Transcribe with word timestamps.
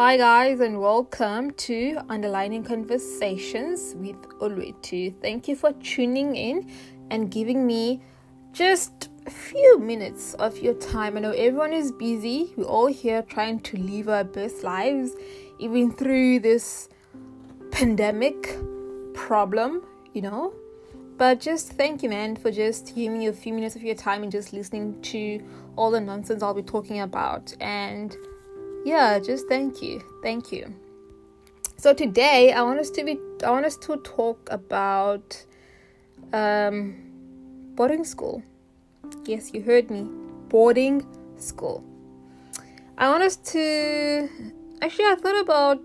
Hi, 0.00 0.16
guys, 0.16 0.60
and 0.60 0.80
welcome 0.80 1.50
to 1.66 1.98
Underlining 2.08 2.62
Conversations 2.62 3.96
with 3.96 4.14
Olwetu. 4.38 5.12
Thank 5.20 5.48
you 5.48 5.56
for 5.56 5.72
tuning 5.72 6.36
in 6.36 6.70
and 7.10 7.32
giving 7.32 7.66
me 7.66 8.00
just 8.52 9.08
a 9.26 9.30
few 9.30 9.80
minutes 9.80 10.34
of 10.34 10.56
your 10.58 10.74
time. 10.74 11.16
I 11.16 11.20
know 11.20 11.32
everyone 11.32 11.72
is 11.72 11.90
busy, 11.90 12.52
we're 12.56 12.62
all 12.62 12.86
here 12.86 13.22
trying 13.22 13.58
to 13.58 13.76
live 13.76 14.08
our 14.08 14.22
best 14.22 14.62
lives, 14.62 15.16
even 15.58 15.90
through 15.90 16.38
this 16.38 16.88
pandemic 17.72 18.56
problem, 19.14 19.82
you 20.12 20.22
know. 20.22 20.54
But 21.16 21.40
just 21.40 21.72
thank 21.72 22.04
you, 22.04 22.08
man, 22.10 22.36
for 22.36 22.52
just 22.52 22.94
giving 22.94 23.18
me 23.18 23.26
a 23.26 23.32
few 23.32 23.52
minutes 23.52 23.74
of 23.74 23.82
your 23.82 23.96
time 23.96 24.22
and 24.22 24.30
just 24.30 24.52
listening 24.52 25.02
to 25.02 25.42
all 25.74 25.90
the 25.90 26.00
nonsense 26.00 26.40
I'll 26.40 26.54
be 26.54 26.62
talking 26.62 27.00
about. 27.00 27.52
And 27.60 28.16
yeah, 28.88 29.18
just 29.18 29.46
thank 29.48 29.82
you. 29.82 30.02
Thank 30.22 30.50
you. 30.50 30.74
So 31.76 31.92
today 31.92 32.52
I 32.52 32.62
want 32.62 32.80
us 32.80 32.90
to 32.90 33.04
be 33.04 33.18
I 33.44 33.50
want 33.50 33.66
us 33.66 33.76
to 33.86 33.96
talk 33.98 34.48
about 34.50 35.44
um 36.32 36.78
boarding 37.76 38.04
school. 38.04 38.42
Yes, 39.26 39.52
you 39.52 39.60
heard 39.62 39.90
me. 39.90 40.02
Boarding 40.48 41.04
school. 41.36 41.84
I 42.96 43.10
want 43.10 43.22
us 43.22 43.36
to 43.52 44.28
actually 44.80 45.04
I 45.04 45.16
thought 45.16 45.40
about 45.40 45.82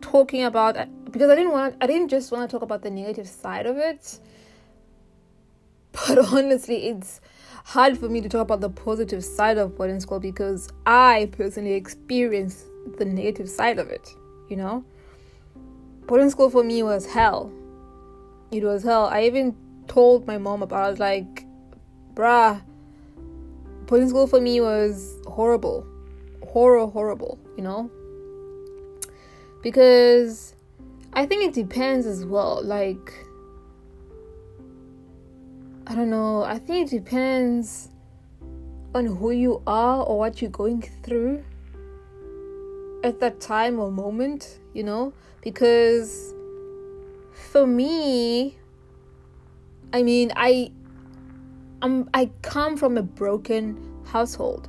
talking 0.00 0.44
about 0.44 0.76
because 1.10 1.28
I 1.28 1.34
didn't 1.34 1.52
want 1.52 1.74
I 1.80 1.86
didn't 1.88 2.08
just 2.08 2.30
want 2.30 2.48
to 2.48 2.54
talk 2.54 2.62
about 2.62 2.82
the 2.82 2.90
negative 2.90 3.26
side 3.26 3.66
of 3.66 3.76
it. 3.78 4.20
But 5.92 6.18
honestly, 6.32 6.86
it's 6.86 7.20
hard 7.64 7.98
for 7.98 8.08
me 8.08 8.20
to 8.20 8.28
talk 8.28 8.42
about 8.42 8.60
the 8.60 8.70
positive 8.70 9.24
side 9.24 9.58
of 9.58 9.76
boarding 9.76 10.00
school 10.00 10.20
because 10.20 10.70
I 10.86 11.28
personally 11.32 11.74
experienced 11.74 12.64
the 12.96 13.04
negative 13.04 13.48
side 13.48 13.78
of 13.78 13.88
it, 13.88 14.08
you 14.48 14.56
know? 14.56 14.84
Boarding 16.06 16.30
school 16.30 16.48
for 16.48 16.64
me 16.64 16.82
was 16.82 17.04
hell. 17.06 17.52
It 18.50 18.64
was 18.64 18.82
hell. 18.82 19.06
I 19.06 19.24
even 19.24 19.54
told 19.86 20.26
my 20.26 20.38
mom 20.38 20.62
about 20.62 20.80
it. 20.80 20.86
I 20.86 20.90
was 20.90 20.98
like, 20.98 21.44
bruh, 22.14 22.62
boarding 23.86 24.08
school 24.08 24.26
for 24.26 24.40
me 24.40 24.60
was 24.60 25.16
horrible. 25.26 25.86
Horror, 26.46 26.86
horrible, 26.86 27.38
you 27.56 27.62
know? 27.62 27.90
Because 29.62 30.54
I 31.12 31.26
think 31.26 31.44
it 31.44 31.52
depends 31.52 32.06
as 32.06 32.24
well. 32.24 32.62
Like, 32.64 33.12
I 35.90 35.94
don't 35.94 36.10
know. 36.10 36.42
I 36.42 36.58
think 36.58 36.92
it 36.92 37.02
depends 37.02 37.88
on 38.94 39.06
who 39.06 39.30
you 39.30 39.62
are 39.66 40.02
or 40.02 40.18
what 40.18 40.42
you're 40.42 40.50
going 40.50 40.82
through 41.02 41.42
at 43.02 43.20
that 43.20 43.40
time 43.40 43.78
or 43.78 43.90
moment, 43.90 44.58
you 44.74 44.82
know? 44.82 45.14
Because 45.40 46.34
for 47.32 47.66
me, 47.66 48.58
I 49.94 50.02
mean, 50.02 50.30
I 50.36 50.72
I'm 51.80 52.10
I 52.12 52.30
come 52.42 52.76
from 52.76 52.98
a 52.98 53.02
broken 53.02 54.02
household. 54.04 54.68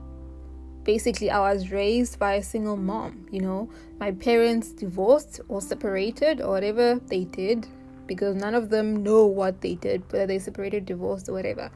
Basically, 0.85 1.29
I 1.29 1.39
was 1.53 1.69
raised 1.69 2.17
by 2.17 2.35
a 2.35 2.43
single 2.43 2.77
mom, 2.77 3.27
you 3.29 3.41
know. 3.41 3.69
My 3.99 4.11
parents 4.11 4.69
divorced 4.69 5.41
or 5.49 5.61
separated 5.61 6.39
or 6.39 6.51
whatever 6.51 6.95
they 7.07 7.25
did 7.25 7.67
because 8.09 8.35
none 8.35 8.55
of 8.55 8.69
them 8.69 9.03
know 9.03 9.25
what 9.25 9.61
they 9.61 9.75
did, 9.75 10.03
whether 10.11 10.27
they 10.27 10.39
separated, 10.39 10.85
divorced, 10.85 11.29
or 11.29 11.33
whatever. 11.33 11.71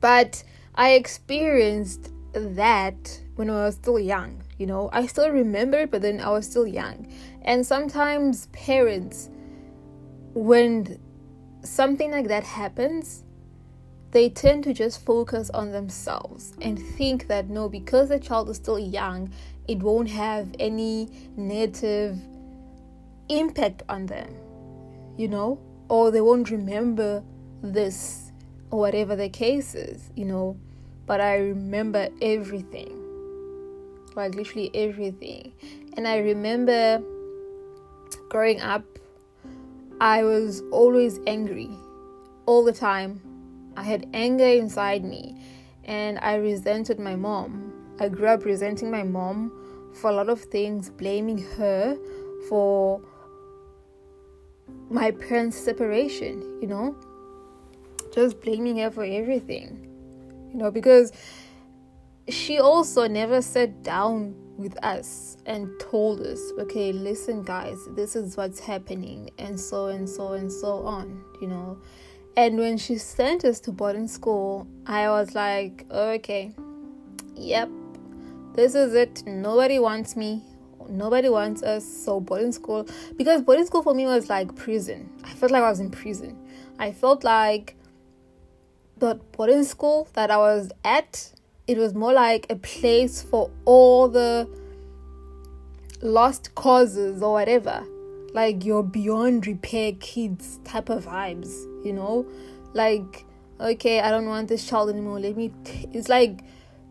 But 0.00 0.44
I 0.76 0.90
experienced 0.90 2.10
that 2.34 3.20
when 3.34 3.50
I 3.50 3.64
was 3.64 3.74
still 3.74 3.98
young. 3.98 4.42
You 4.58 4.66
know, 4.66 4.90
I 4.92 5.06
still 5.06 5.30
remember, 5.30 5.78
it, 5.78 5.90
but 5.90 6.02
then 6.02 6.20
I 6.20 6.30
was 6.30 6.48
still 6.48 6.66
young. 6.66 7.12
And 7.42 7.66
sometimes 7.66 8.46
parents, 8.48 9.30
when 10.34 11.00
something 11.64 12.10
like 12.12 12.28
that 12.28 12.44
happens, 12.44 13.24
they 14.10 14.28
tend 14.28 14.62
to 14.64 14.74
just 14.74 15.04
focus 15.04 15.50
on 15.50 15.72
themselves 15.72 16.52
and 16.60 16.78
think 16.78 17.26
that 17.28 17.48
no, 17.48 17.68
because 17.68 18.10
the 18.10 18.20
child 18.20 18.48
is 18.50 18.58
still 18.58 18.78
young, 18.78 19.32
it 19.66 19.78
won't 19.78 20.10
have 20.10 20.54
any 20.60 21.08
negative 21.36 22.18
impact 23.28 23.82
on 23.88 24.06
them 24.06 24.43
you 25.16 25.28
know, 25.28 25.58
or 25.88 26.10
they 26.10 26.20
won't 26.20 26.50
remember 26.50 27.22
this 27.62 28.32
or 28.70 28.80
whatever 28.80 29.16
the 29.16 29.28
case 29.28 29.74
is, 29.74 30.10
you 30.14 30.24
know. 30.24 30.56
But 31.06 31.20
I 31.20 31.36
remember 31.36 32.08
everything, 32.22 33.00
like 34.14 34.34
literally 34.34 34.70
everything. 34.74 35.52
And 35.96 36.08
I 36.08 36.18
remember 36.18 37.02
growing 38.28 38.60
up, 38.60 38.84
I 40.00 40.24
was 40.24 40.62
always 40.72 41.20
angry 41.26 41.70
all 42.46 42.64
the 42.64 42.72
time. 42.72 43.20
I 43.76 43.82
had 43.82 44.08
anger 44.14 44.44
inside 44.44 45.04
me, 45.04 45.36
and 45.84 46.18
I 46.20 46.36
resented 46.36 46.98
my 46.98 47.16
mom. 47.16 47.72
I 48.00 48.08
grew 48.08 48.26
up 48.26 48.44
resenting 48.44 48.90
my 48.90 49.02
mom 49.02 49.52
for 49.94 50.10
a 50.10 50.12
lot 50.12 50.28
of 50.28 50.40
things, 50.40 50.90
blaming 50.90 51.38
her 51.56 51.96
for 52.48 53.00
my 54.94 55.10
parents' 55.10 55.58
separation, 55.58 56.40
you 56.62 56.68
know? 56.68 56.94
Just 58.14 58.40
blaming 58.40 58.76
her 58.78 58.92
for 58.92 59.02
everything, 59.04 59.88
you 60.52 60.56
know, 60.56 60.70
because 60.70 61.10
she 62.28 62.60
also 62.60 63.08
never 63.08 63.42
sat 63.42 63.82
down 63.82 64.36
with 64.56 64.78
us 64.84 65.36
and 65.46 65.68
told 65.80 66.20
us, 66.20 66.40
okay, 66.60 66.92
listen, 66.92 67.42
guys, 67.42 67.76
this 67.96 68.14
is 68.14 68.36
what's 68.36 68.60
happening, 68.60 69.30
and 69.36 69.58
so 69.58 69.86
and 69.86 70.08
so 70.08 70.34
and 70.34 70.50
so 70.50 70.86
on, 70.86 71.24
you 71.40 71.48
know. 71.48 71.76
And 72.36 72.56
when 72.56 72.78
she 72.78 72.96
sent 72.96 73.44
us 73.44 73.58
to 73.60 73.72
boarding 73.72 74.06
school, 74.06 74.64
I 74.86 75.08
was 75.08 75.34
like, 75.34 75.86
okay, 75.90 76.54
yep, 77.34 77.68
this 78.54 78.76
is 78.76 78.94
it. 78.94 79.26
Nobody 79.26 79.80
wants 79.80 80.14
me 80.14 80.44
nobody 80.88 81.28
wants 81.28 81.62
us 81.62 81.84
so 81.84 82.20
boarding 82.20 82.52
school 82.52 82.86
because 83.16 83.42
boarding 83.42 83.66
school 83.66 83.82
for 83.82 83.94
me 83.94 84.06
was 84.06 84.28
like 84.28 84.54
prison. 84.56 85.10
I 85.24 85.30
felt 85.30 85.52
like 85.52 85.62
i 85.62 85.70
was 85.70 85.80
in 85.80 85.90
prison. 85.90 86.38
I 86.78 86.92
felt 86.92 87.24
like 87.24 87.76
the 88.98 89.16
boarding 89.32 89.64
school 89.64 90.08
that 90.14 90.30
i 90.30 90.36
was 90.36 90.70
at 90.84 91.32
it 91.66 91.78
was 91.78 91.94
more 91.94 92.12
like 92.12 92.46
a 92.50 92.56
place 92.56 93.22
for 93.22 93.50
all 93.64 94.08
the 94.08 94.48
lost 96.02 96.54
causes 96.54 97.22
or 97.22 97.32
whatever. 97.32 97.84
Like 98.32 98.64
your 98.64 98.82
beyond 98.82 99.46
repair 99.46 99.92
kids 100.00 100.58
type 100.64 100.88
of 100.88 101.06
vibes 101.06 101.52
you 101.84 101.92
know? 101.92 102.26
Like 102.72 103.24
okay 103.60 104.00
i 104.00 104.10
don't 104.10 104.26
want 104.26 104.48
this 104.48 104.66
child 104.66 104.90
anymore. 104.90 105.20
Let 105.20 105.36
me 105.36 105.52
t-. 105.64 105.88
it's 105.92 106.08
like 106.08 106.40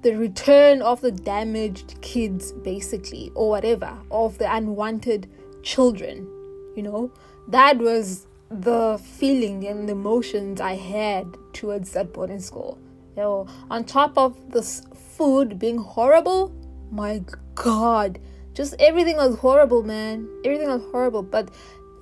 the 0.03 0.15
return 0.15 0.81
of 0.81 1.01
the 1.01 1.11
damaged 1.11 1.95
kids, 2.01 2.51
basically, 2.51 3.31
or 3.35 3.49
whatever, 3.49 3.97
of 4.11 4.37
the 4.37 4.53
unwanted 4.53 5.29
children. 5.63 6.27
You 6.75 6.83
know, 6.83 7.11
that 7.47 7.77
was 7.77 8.27
the 8.49 8.99
feeling 9.17 9.65
and 9.65 9.87
the 9.87 9.93
emotions 9.93 10.61
I 10.61 10.75
had 10.75 11.25
towards 11.53 11.93
that 11.93 12.13
boarding 12.13 12.41
school. 12.41 12.77
You 13.15 13.23
know, 13.23 13.47
on 13.71 13.85
top 13.85 14.17
of 14.17 14.51
this 14.51 14.83
food 15.15 15.57
being 15.57 15.77
horrible, 15.77 16.53
my 16.91 17.23
god, 17.55 18.19
just 18.53 18.75
everything 18.79 19.17
was 19.17 19.37
horrible, 19.37 19.83
man. 19.83 20.27
Everything 20.43 20.67
was 20.67 20.83
horrible. 20.91 21.23
But 21.23 21.49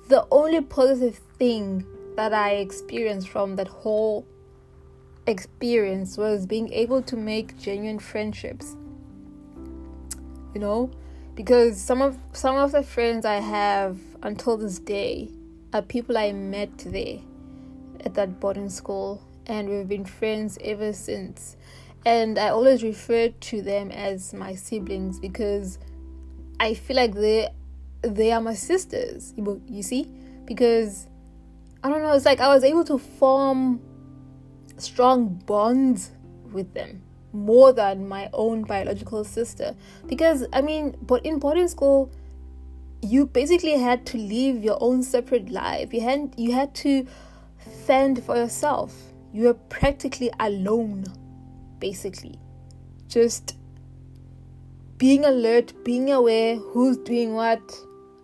the 0.08 0.26
only 0.30 0.60
positive 0.60 1.20
thing 1.38 1.86
that 2.16 2.34
I 2.34 2.56
experienced 2.56 3.28
from 3.28 3.56
that 3.56 3.68
whole 3.68 4.26
experience 5.26 6.16
was 6.16 6.46
being 6.46 6.72
able 6.72 7.02
to 7.02 7.16
make 7.16 7.58
genuine 7.58 7.98
friendships. 7.98 8.76
You 10.54 10.60
know? 10.60 10.90
Because 11.34 11.80
some 11.80 12.02
of 12.02 12.18
some 12.32 12.56
of 12.56 12.72
the 12.72 12.82
friends 12.82 13.24
i 13.24 13.36
have 13.36 13.98
until 14.22 14.58
this 14.58 14.78
day 14.78 15.30
are 15.72 15.80
people 15.80 16.18
i 16.18 16.30
met 16.30 16.76
there 16.78 17.20
at 18.04 18.14
that 18.14 18.38
boarding 18.38 18.68
school 18.68 19.22
and 19.46 19.68
we've 19.68 19.88
been 19.88 20.04
friends 20.04 20.58
ever 20.62 20.92
since. 20.92 21.56
And 22.04 22.38
i 22.38 22.48
always 22.48 22.82
refer 22.82 23.28
to 23.28 23.62
them 23.62 23.90
as 23.90 24.34
my 24.34 24.54
siblings 24.54 25.18
because 25.18 25.78
i 26.60 26.74
feel 26.74 26.96
like 26.96 27.14
they 27.14 27.48
they 28.02 28.32
are 28.32 28.40
my 28.40 28.54
sisters. 28.54 29.32
You 29.36 29.82
see? 29.82 30.04
Because 30.44 31.06
i 31.82 31.88
don't 31.88 32.02
know 32.02 32.12
it's 32.12 32.26
like 32.26 32.40
i 32.40 32.48
was 32.48 32.62
able 32.62 32.84
to 32.84 32.98
form 32.98 33.80
strong 34.82 35.28
bonds 35.46 36.10
with 36.52 36.72
them 36.74 37.02
more 37.32 37.72
than 37.72 38.06
my 38.06 38.28
own 38.32 38.62
biological 38.62 39.24
sister 39.24 39.74
because 40.06 40.46
i 40.52 40.60
mean 40.60 40.94
but 41.02 41.24
in 41.24 41.38
boarding 41.38 41.68
school 41.68 42.10
you 43.00 43.26
basically 43.26 43.78
had 43.78 44.04
to 44.04 44.18
live 44.18 44.62
your 44.62 44.76
own 44.80 45.02
separate 45.02 45.50
life 45.50 45.92
you 45.94 46.00
had 46.00 46.32
you 46.36 46.52
had 46.52 46.74
to 46.74 47.06
fend 47.86 48.22
for 48.22 48.36
yourself 48.36 48.94
you 49.32 49.44
were 49.44 49.54
practically 49.54 50.30
alone 50.38 51.04
basically 51.78 52.38
just 53.08 53.56
being 55.02 55.24
alert, 55.24 55.72
being 55.82 56.12
aware 56.12 56.54
who's 56.54 56.96
doing 56.96 57.34
what. 57.34 57.60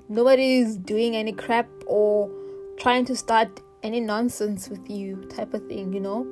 Nobody's 0.08 0.76
doing 0.76 1.16
any 1.16 1.32
crap 1.32 1.66
or 1.86 2.30
trying 2.78 3.04
to 3.06 3.16
start 3.16 3.48
any 3.82 3.98
nonsense 3.98 4.68
with 4.68 4.88
you, 4.88 5.16
type 5.28 5.54
of 5.54 5.66
thing, 5.66 5.92
you 5.92 5.98
know. 5.98 6.24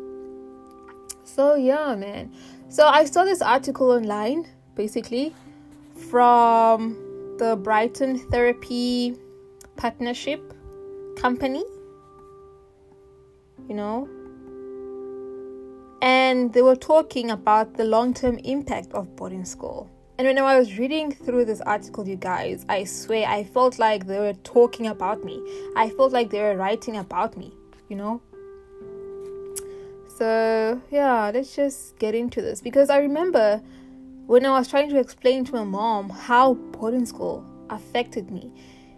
So, 1.26 1.56
yeah, 1.56 1.94
man. 1.96 2.32
So, 2.68 2.86
I 2.86 3.04
saw 3.04 3.24
this 3.24 3.42
article 3.42 3.90
online 3.90 4.46
basically 4.76 5.34
from 6.08 6.96
the 7.38 7.56
Brighton 7.56 8.18
Therapy 8.30 9.16
Partnership 9.76 10.40
Company, 11.16 11.64
you 13.68 13.74
know, 13.74 14.08
and 16.00 16.52
they 16.52 16.62
were 16.62 16.76
talking 16.76 17.30
about 17.30 17.74
the 17.74 17.84
long 17.84 18.14
term 18.14 18.38
impact 18.38 18.92
of 18.92 19.16
boarding 19.16 19.44
school. 19.44 19.90
And 20.18 20.26
when 20.26 20.38
I 20.38 20.58
was 20.58 20.78
reading 20.78 21.10
through 21.12 21.44
this 21.46 21.60
article, 21.60 22.08
you 22.08 22.16
guys, 22.16 22.64
I 22.68 22.84
swear 22.84 23.26
I 23.28 23.44
felt 23.44 23.78
like 23.78 24.06
they 24.06 24.18
were 24.18 24.32
talking 24.44 24.86
about 24.86 25.24
me. 25.24 25.42
I 25.76 25.90
felt 25.90 26.12
like 26.12 26.30
they 26.30 26.40
were 26.40 26.56
writing 26.56 26.96
about 26.96 27.36
me, 27.36 27.52
you 27.88 27.96
know? 27.96 28.22
So, 30.16 30.80
yeah, 30.90 31.30
let's 31.34 31.54
just 31.54 31.98
get 31.98 32.14
into 32.14 32.40
this 32.40 32.62
because 32.62 32.88
I 32.88 33.00
remember 33.00 33.60
when 34.26 34.46
I 34.46 34.58
was 34.58 34.66
trying 34.66 34.88
to 34.88 34.98
explain 34.98 35.44
to 35.44 35.52
my 35.52 35.64
mom 35.64 36.08
how 36.08 36.54
boarding 36.54 37.04
school 37.04 37.44
affected 37.68 38.30
me. 38.30 38.50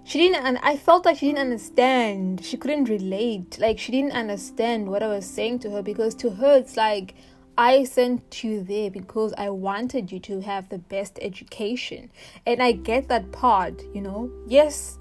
She 0.04 0.18
didn't, 0.18 0.44
and 0.46 0.58
I 0.62 0.76
felt 0.76 1.04
like 1.04 1.18
she 1.18 1.26
didn't 1.26 1.40
understand. 1.40 2.44
She 2.44 2.56
couldn't 2.56 2.84
relate. 2.84 3.58
Like, 3.58 3.80
she 3.80 3.90
didn't 3.90 4.12
understand 4.12 4.88
what 4.88 5.02
I 5.02 5.08
was 5.08 5.26
saying 5.26 5.58
to 5.60 5.70
her 5.72 5.82
because 5.82 6.14
to 6.16 6.30
her, 6.30 6.56
it's 6.58 6.76
like, 6.76 7.14
I 7.58 7.82
sent 7.82 8.44
you 8.44 8.62
there 8.62 8.88
because 8.88 9.34
I 9.36 9.50
wanted 9.50 10.12
you 10.12 10.20
to 10.20 10.40
have 10.42 10.68
the 10.68 10.78
best 10.78 11.18
education. 11.20 12.10
And 12.46 12.62
I 12.62 12.72
get 12.72 13.08
that 13.08 13.32
part, 13.32 13.82
you 13.92 14.00
know. 14.00 14.30
Yes, 14.46 15.00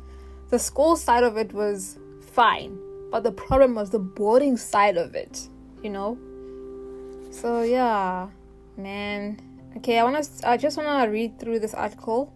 the 0.50 0.58
school 0.58 0.96
side 0.96 1.24
of 1.24 1.38
it 1.38 1.54
was 1.54 2.00
fine, 2.34 2.80
but 3.12 3.24
the 3.24 3.32
problem 3.32 3.76
was 3.76 3.92
the 3.92 4.00
boarding 4.00 4.58
side 4.58 4.98
of 4.98 5.14
it, 5.14 5.48
you 5.88 5.94
know. 5.98 6.18
So 7.32 7.64
yeah, 7.64 8.30
man. 8.78 9.40
Okay, 9.78 10.00
I 10.00 10.04
want 10.04 10.24
to 10.24 10.50
I 10.50 10.58
just 10.58 10.78
want 10.78 10.88
to 10.88 11.12
read 11.12 11.40
through 11.40 11.60
this 11.60 11.74
article 11.74 12.34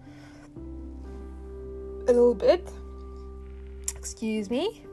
a 2.07 2.12
little 2.12 2.36
bit. 2.36 2.71
Excuse 3.95 4.50
me. 4.50 4.83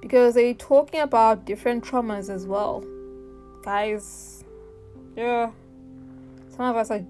Because 0.00 0.34
they're 0.34 0.54
talking 0.54 1.00
about 1.00 1.44
different 1.44 1.84
traumas 1.84 2.30
as 2.30 2.46
well 2.46 2.84
guys, 3.68 4.44
yeah, 5.14 5.50
some 6.56 6.64
of 6.64 6.76
us 6.76 6.90
are 6.90 7.04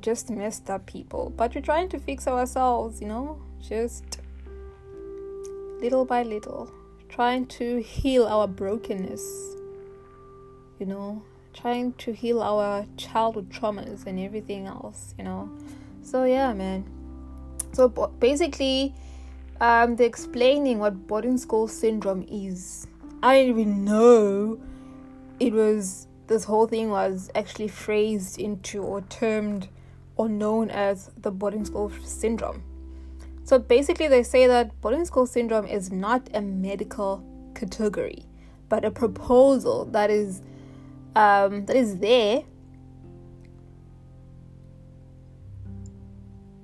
just 0.00 0.28
messed 0.28 0.68
up 0.68 0.84
people, 0.84 1.32
but 1.34 1.54
we're 1.54 1.62
trying 1.62 1.88
to 1.88 1.98
fix 1.98 2.26
ourselves, 2.28 3.00
you 3.00 3.08
know, 3.08 3.40
just 3.60 4.20
little 5.80 6.04
by 6.04 6.22
little, 6.22 6.70
trying 7.14 7.46
to 7.46 7.80
heal 7.80 8.26
our 8.26 8.48
brokenness, 8.48 9.22
you 10.80 10.86
know, 10.86 11.22
trying 11.52 11.92
to 11.92 12.12
heal 12.12 12.42
our 12.42 12.84
childhood 12.96 13.48
traumas 13.50 14.04
and 14.04 14.18
everything 14.18 14.66
else, 14.66 15.14
you 15.16 15.22
know. 15.22 15.48
So, 16.02 16.24
yeah, 16.24 16.52
man. 16.52 16.84
So, 17.72 17.88
basically, 17.88 18.92
um, 19.60 19.94
they're 19.94 20.08
explaining 20.08 20.80
what 20.80 21.06
boarding 21.06 21.38
school 21.38 21.68
syndrome 21.68 22.26
is. 22.28 22.88
I 23.22 23.36
didn't 23.36 23.60
even 23.60 23.84
know 23.84 24.60
it 25.38 25.52
was 25.52 26.08
this 26.26 26.42
whole 26.42 26.66
thing 26.66 26.90
was 26.90 27.30
actually 27.36 27.68
phrased 27.68 28.40
into 28.40 28.82
or 28.82 29.02
termed 29.02 29.68
or 30.16 30.28
known 30.28 30.68
as 30.68 31.12
the 31.18 31.30
boarding 31.30 31.64
school 31.64 31.92
syndrome. 32.02 32.64
So 33.44 33.58
basically, 33.58 34.08
they 34.08 34.22
say 34.22 34.46
that 34.46 34.80
boarding 34.80 35.04
school 35.04 35.26
syndrome 35.26 35.66
is 35.66 35.92
not 35.92 36.28
a 36.32 36.40
medical 36.40 37.22
category, 37.54 38.24
but 38.70 38.84
a 38.86 38.90
proposal 38.90 39.84
that 39.86 40.10
is 40.10 40.40
um, 41.14 41.66
that 41.66 41.76
is 41.76 41.98
there. 41.98 42.42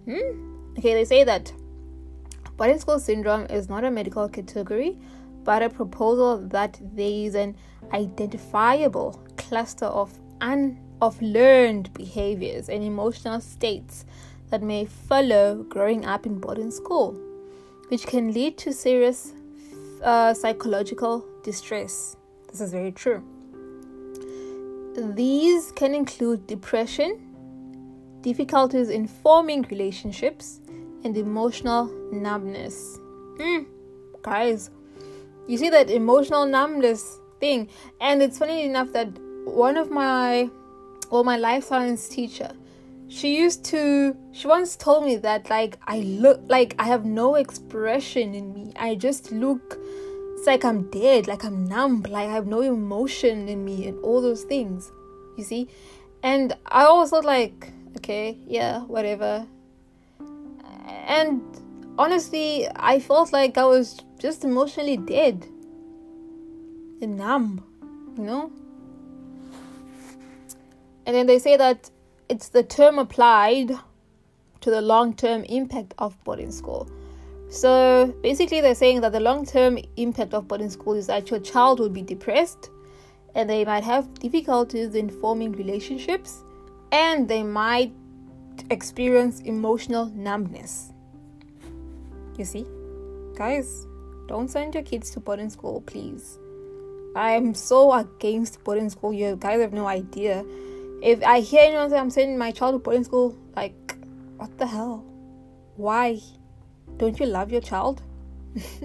Hmm? 0.06 0.72
Okay, 0.78 0.94
they 0.94 1.04
say 1.04 1.22
that 1.22 1.52
boarding 2.56 2.78
school 2.78 2.98
syndrome 2.98 3.44
is 3.46 3.68
not 3.68 3.84
a 3.84 3.90
medical 3.90 4.26
category, 4.28 4.98
but 5.44 5.62
a 5.62 5.68
proposal 5.68 6.38
that 6.48 6.80
there 6.80 7.10
is 7.10 7.34
an 7.34 7.56
identifiable 7.92 9.22
cluster 9.36 9.86
of 9.86 10.18
un 10.40 10.78
of 11.02 11.20
learned 11.20 11.92
behaviors 11.94 12.68
and 12.68 12.84
emotional 12.84 13.40
states 13.40 14.04
that 14.50 14.62
may 14.62 14.84
follow 14.84 15.64
growing 15.68 16.04
up 16.04 16.26
in 16.26 16.38
boarding 16.38 16.70
school, 16.70 17.12
which 17.88 18.06
can 18.06 18.32
lead 18.32 18.58
to 18.58 18.72
serious 18.72 19.32
uh, 20.02 20.34
psychological 20.34 21.24
distress. 21.42 22.16
This 22.50 22.60
is 22.60 22.72
very 22.72 22.92
true. 22.92 23.22
These 24.96 25.72
can 25.72 25.94
include 25.94 26.46
depression, 26.46 27.20
difficulties 28.22 28.90
in 28.90 29.06
forming 29.06 29.62
relationships, 29.70 30.60
and 31.04 31.16
emotional 31.16 31.86
numbness. 32.12 32.98
Mm, 33.38 33.66
guys, 34.22 34.70
you 35.46 35.56
see 35.56 35.70
that 35.70 35.90
emotional 35.90 36.44
numbness 36.44 37.18
thing. 37.40 37.68
And 38.00 38.22
it's 38.22 38.38
funny 38.38 38.64
enough 38.64 38.92
that 38.92 39.08
one 39.44 39.76
of 39.76 39.90
my, 39.90 40.50
well, 41.10 41.24
my 41.24 41.36
life 41.36 41.64
science 41.64 42.08
teacher, 42.08 42.52
she 43.10 43.36
used 43.36 43.64
to, 43.66 44.16
she 44.30 44.46
once 44.46 44.76
told 44.76 45.04
me 45.04 45.16
that 45.16 45.50
like 45.50 45.78
I 45.84 45.98
look, 45.98 46.40
like 46.48 46.76
I 46.78 46.84
have 46.84 47.04
no 47.04 47.34
expression 47.34 48.34
in 48.34 48.54
me. 48.54 48.72
I 48.76 48.94
just 48.94 49.32
look, 49.32 49.78
it's 50.36 50.46
like 50.46 50.64
I'm 50.64 50.88
dead, 50.90 51.26
like 51.26 51.44
I'm 51.44 51.64
numb, 51.64 52.02
like 52.08 52.28
I 52.28 52.32
have 52.32 52.46
no 52.46 52.60
emotion 52.60 53.48
in 53.48 53.64
me 53.64 53.88
and 53.88 53.98
all 54.04 54.22
those 54.22 54.44
things, 54.44 54.92
you 55.36 55.42
see. 55.42 55.68
And 56.22 56.52
I 56.66 56.84
always 56.84 57.10
thought 57.10 57.24
like, 57.24 57.72
okay, 57.96 58.38
yeah, 58.46 58.82
whatever. 58.82 59.44
And 61.08 61.42
honestly, 61.98 62.68
I 62.76 63.00
felt 63.00 63.32
like 63.32 63.58
I 63.58 63.64
was 63.64 63.98
just 64.20 64.44
emotionally 64.44 64.96
dead 64.96 65.48
and 67.02 67.16
numb, 67.16 67.64
you 68.16 68.22
know? 68.22 68.52
And 71.06 71.16
then 71.16 71.26
they 71.26 71.40
say 71.40 71.56
that 71.56 71.90
it's 72.30 72.48
the 72.48 72.62
term 72.62 72.98
applied 72.98 73.72
to 74.60 74.70
the 74.70 74.80
long 74.80 75.14
term 75.14 75.42
impact 75.44 75.92
of 75.98 76.22
boarding 76.24 76.52
school. 76.52 76.88
So 77.50 78.14
basically, 78.22 78.60
they're 78.60 78.76
saying 78.76 79.00
that 79.00 79.12
the 79.12 79.20
long 79.20 79.44
term 79.44 79.78
impact 79.96 80.32
of 80.32 80.46
boarding 80.46 80.70
school 80.70 80.94
is 80.94 81.08
that 81.08 81.30
your 81.30 81.40
child 81.40 81.80
will 81.80 81.88
be 81.88 82.02
depressed 82.02 82.70
and 83.34 83.50
they 83.50 83.64
might 83.64 83.82
have 83.82 84.14
difficulties 84.14 84.94
in 84.94 85.10
forming 85.10 85.52
relationships 85.52 86.44
and 86.92 87.28
they 87.28 87.42
might 87.42 87.92
experience 88.70 89.40
emotional 89.40 90.06
numbness. 90.06 90.92
You 92.38 92.44
see, 92.44 92.64
guys, 93.34 93.86
don't 94.28 94.48
send 94.48 94.74
your 94.74 94.84
kids 94.84 95.10
to 95.10 95.20
boarding 95.20 95.50
school, 95.50 95.80
please. 95.80 96.38
I'm 97.16 97.54
so 97.54 97.92
against 97.92 98.62
boarding 98.62 98.88
school. 98.88 99.12
You 99.12 99.34
guys 99.34 99.60
have 99.60 99.72
no 99.72 99.88
idea. 99.88 100.44
If 101.02 101.22
I 101.24 101.40
hear 101.40 101.62
anyone 101.62 101.88
say 101.90 101.98
I'm 101.98 102.10
sending 102.10 102.36
my 102.36 102.50
child 102.50 102.74
to 102.74 102.78
boarding 102.78 103.04
school, 103.04 103.36
like, 103.56 103.96
what 104.36 104.58
the 104.58 104.66
hell? 104.66 105.04
Why? 105.76 106.20
Don't 106.98 107.18
you 107.18 107.26
love 107.26 107.50
your 107.50 107.62
child? 107.62 108.02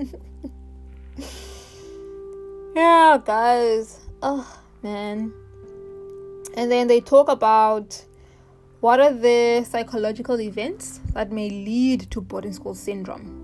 yeah, 2.76 3.20
guys. 3.24 4.00
Oh, 4.22 4.60
man. 4.82 5.34
And 6.56 6.72
then 6.72 6.88
they 6.88 7.02
talk 7.02 7.28
about 7.28 8.02
what 8.80 9.02
are 9.02 9.12
the 9.12 9.66
psychological 9.70 10.40
events 10.40 11.02
that 11.14 11.32
may 11.32 11.50
lead 11.50 12.10
to 12.12 12.22
boarding 12.22 12.54
school 12.54 12.76
syndrome. 12.76 13.42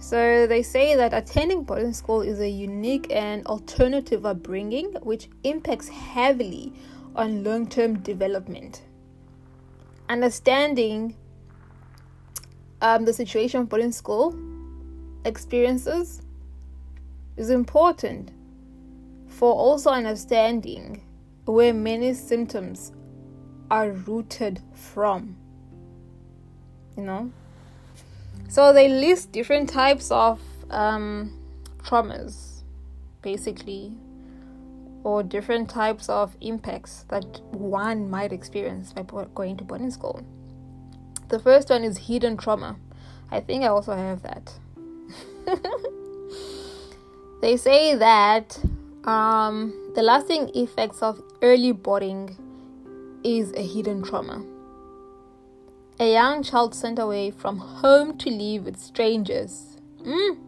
So 0.00 0.46
they 0.46 0.62
say 0.62 0.96
that 0.96 1.14
attending 1.14 1.62
boarding 1.62 1.92
school 1.92 2.22
is 2.22 2.40
a 2.40 2.48
unique 2.48 3.06
and 3.10 3.46
alternative 3.46 4.26
upbringing 4.26 4.94
which 5.02 5.28
impacts 5.44 5.88
heavily 5.88 6.72
on 7.14 7.44
long 7.44 7.66
term 7.66 8.00
development. 8.00 8.82
Understanding 10.08 11.16
um, 12.82 13.04
the 13.04 13.12
situation 13.12 13.60
of 13.60 13.68
boarding 13.68 13.92
school 13.92 14.36
experiences 15.24 16.20
is 17.36 17.50
important 17.50 18.30
for 19.26 19.52
also 19.52 19.90
understanding 19.90 21.02
where 21.46 21.74
many 21.74 22.14
symptoms 22.14 22.92
are 23.70 23.90
rooted 23.90 24.60
from. 24.72 25.36
You 26.96 27.04
know? 27.04 27.32
So 28.48 28.72
they 28.72 28.88
list 28.88 29.32
different 29.32 29.68
types 29.68 30.10
of 30.10 30.40
um, 30.70 31.36
traumas, 31.78 32.62
basically. 33.22 33.92
Or 35.04 35.22
different 35.22 35.68
types 35.68 36.08
of 36.08 36.36
impacts 36.40 37.04
that 37.08 37.40
one 37.52 38.10
might 38.10 38.32
experience 38.32 38.92
by 38.92 39.02
going 39.34 39.56
to 39.58 39.64
boarding 39.64 39.90
school. 39.90 40.24
The 41.28 41.38
first 41.38 41.70
one 41.70 41.84
is 41.84 41.98
hidden 41.98 42.36
trauma. 42.36 42.76
I 43.30 43.40
think 43.40 43.64
I 43.64 43.68
also 43.68 43.94
have 43.94 44.22
that. 44.22 44.52
they 47.42 47.56
say 47.56 47.94
that 47.94 48.58
um, 49.04 49.92
the 49.94 50.02
lasting 50.02 50.50
effects 50.54 51.02
of 51.02 51.22
early 51.42 51.72
boarding 51.72 52.36
is 53.22 53.52
a 53.52 53.62
hidden 53.62 54.02
trauma. 54.02 54.44
A 56.00 56.12
young 56.12 56.42
child 56.42 56.74
sent 56.74 56.98
away 56.98 57.30
from 57.30 57.58
home 57.58 58.18
to 58.18 58.30
live 58.30 58.64
with 58.64 58.78
strangers. 58.78 59.76
Mm. 60.02 60.43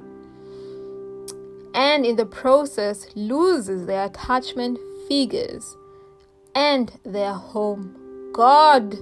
And 1.76 2.06
in 2.06 2.16
the 2.16 2.25
process, 2.26 3.06
loses 3.14 3.87
their 3.87 4.06
attachment 4.06 4.78
figures 5.09 5.76
and 6.54 6.90
their 7.04 7.35
home. 7.35 8.33
God. 8.33 8.97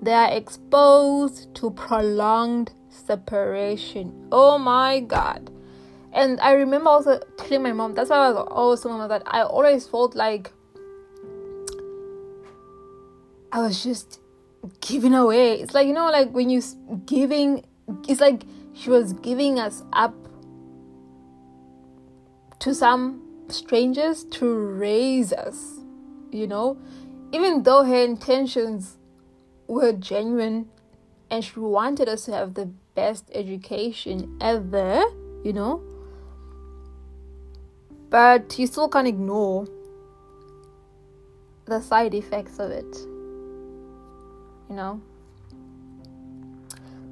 They 0.00 0.12
are 0.12 0.32
exposed 0.32 1.54
to 1.56 1.70
prolonged 1.72 2.72
separation. 2.88 4.28
Oh 4.32 4.56
my 4.58 5.00
God. 5.00 5.50
And 6.12 6.40
I 6.40 6.52
remember 6.52 6.90
also 6.90 7.20
telling 7.38 7.62
my 7.62 7.72
mom, 7.72 7.94
that's 7.94 8.10
why 8.10 8.16
I 8.16 8.30
was 8.30 8.46
always 8.50 8.80
telling 8.80 9.08
that 9.08 9.22
I 9.26 9.42
always 9.42 9.86
felt 9.86 10.14
like 10.14 10.52
I 13.50 13.60
was 13.60 13.82
just 13.82 14.20
giving 14.80 15.14
away. 15.14 15.60
It's 15.60 15.74
like, 15.74 15.86
you 15.86 15.92
know, 15.92 16.10
like 16.10 16.30
when 16.30 16.50
you're 16.50 16.62
giving, 17.06 17.64
it's 18.08 18.20
like 18.20 18.42
she 18.74 18.90
was 18.90 19.12
giving 19.14 19.58
us 19.58 19.82
up 19.92 20.14
to 22.62 22.74
some 22.74 23.20
strangers 23.48 24.24
to 24.24 24.54
raise 24.54 25.32
us, 25.32 25.80
you 26.30 26.46
know, 26.46 26.76
even 27.32 27.62
though 27.62 27.84
her 27.84 28.02
intentions 28.02 28.96
were 29.66 29.92
genuine 29.92 30.68
and 31.30 31.44
she 31.44 31.58
wanted 31.60 32.08
us 32.08 32.24
to 32.24 32.32
have 32.32 32.54
the 32.54 32.66
best 32.94 33.30
education 33.34 34.38
ever, 34.40 35.02
you 35.44 35.52
know. 35.52 35.82
But 38.10 38.58
you 38.58 38.66
still 38.66 38.88
can't 38.88 39.08
ignore 39.08 39.66
the 41.64 41.80
side 41.80 42.14
effects 42.14 42.58
of 42.58 42.70
it 42.70 42.96
you 44.72 44.76
know? 44.76 45.00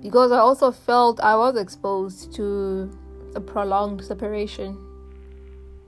Because 0.03 0.33
I 0.33 0.39
also 0.39 0.73
felt 0.73 1.21
I 1.21 1.37
was 1.37 1.57
exposed 1.57 2.35
to 2.37 2.91
a 3.35 3.41
prolonged 3.41 4.03
separation 4.03 4.79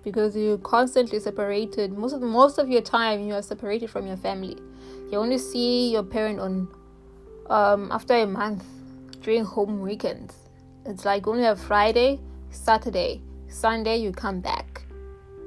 because 0.02 0.36
you're 0.36 0.58
constantly 0.58 1.20
separated 1.20 1.92
most 1.92 2.12
of 2.12 2.22
most 2.22 2.58
of 2.58 2.68
your 2.68 2.82
time 2.82 3.20
you 3.26 3.34
are 3.34 3.42
separated 3.42 3.90
from 3.90 4.06
your 4.06 4.16
family. 4.16 4.56
You 5.10 5.18
only 5.18 5.38
see 5.38 5.92
your 5.92 6.02
parent 6.02 6.40
on 6.40 6.68
um, 7.50 7.92
after 7.92 8.14
a 8.14 8.26
month 8.26 8.64
during 9.20 9.44
home 9.44 9.80
weekends. 9.80 10.34
It's 10.86 11.04
like 11.04 11.26
only 11.26 11.44
a 11.44 11.56
friday 11.56 12.20
saturday 12.50 13.22
sunday 13.48 13.96
you 13.96 14.12
come 14.12 14.40
back. 14.40 14.82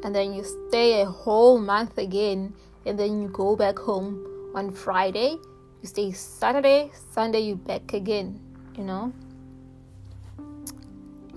And 0.04 0.14
then 0.14 0.34
you 0.34 0.44
stay 0.70 1.02
a 1.02 1.06
whole 1.06 1.60
month 1.60 1.98
again 1.98 2.54
and 2.86 3.00
then 3.00 3.22
you 3.22 3.30
go 3.30 3.56
back 3.56 3.80
home 3.80 4.52
on 4.54 4.72
friday 4.72 5.38
you 5.86 5.90
stay 5.90 6.12
Saturday, 6.14 6.90
Sunday, 7.12 7.42
you 7.42 7.58
back 7.58 7.94
again, 7.94 8.40
you 8.76 8.84
know. 8.84 9.14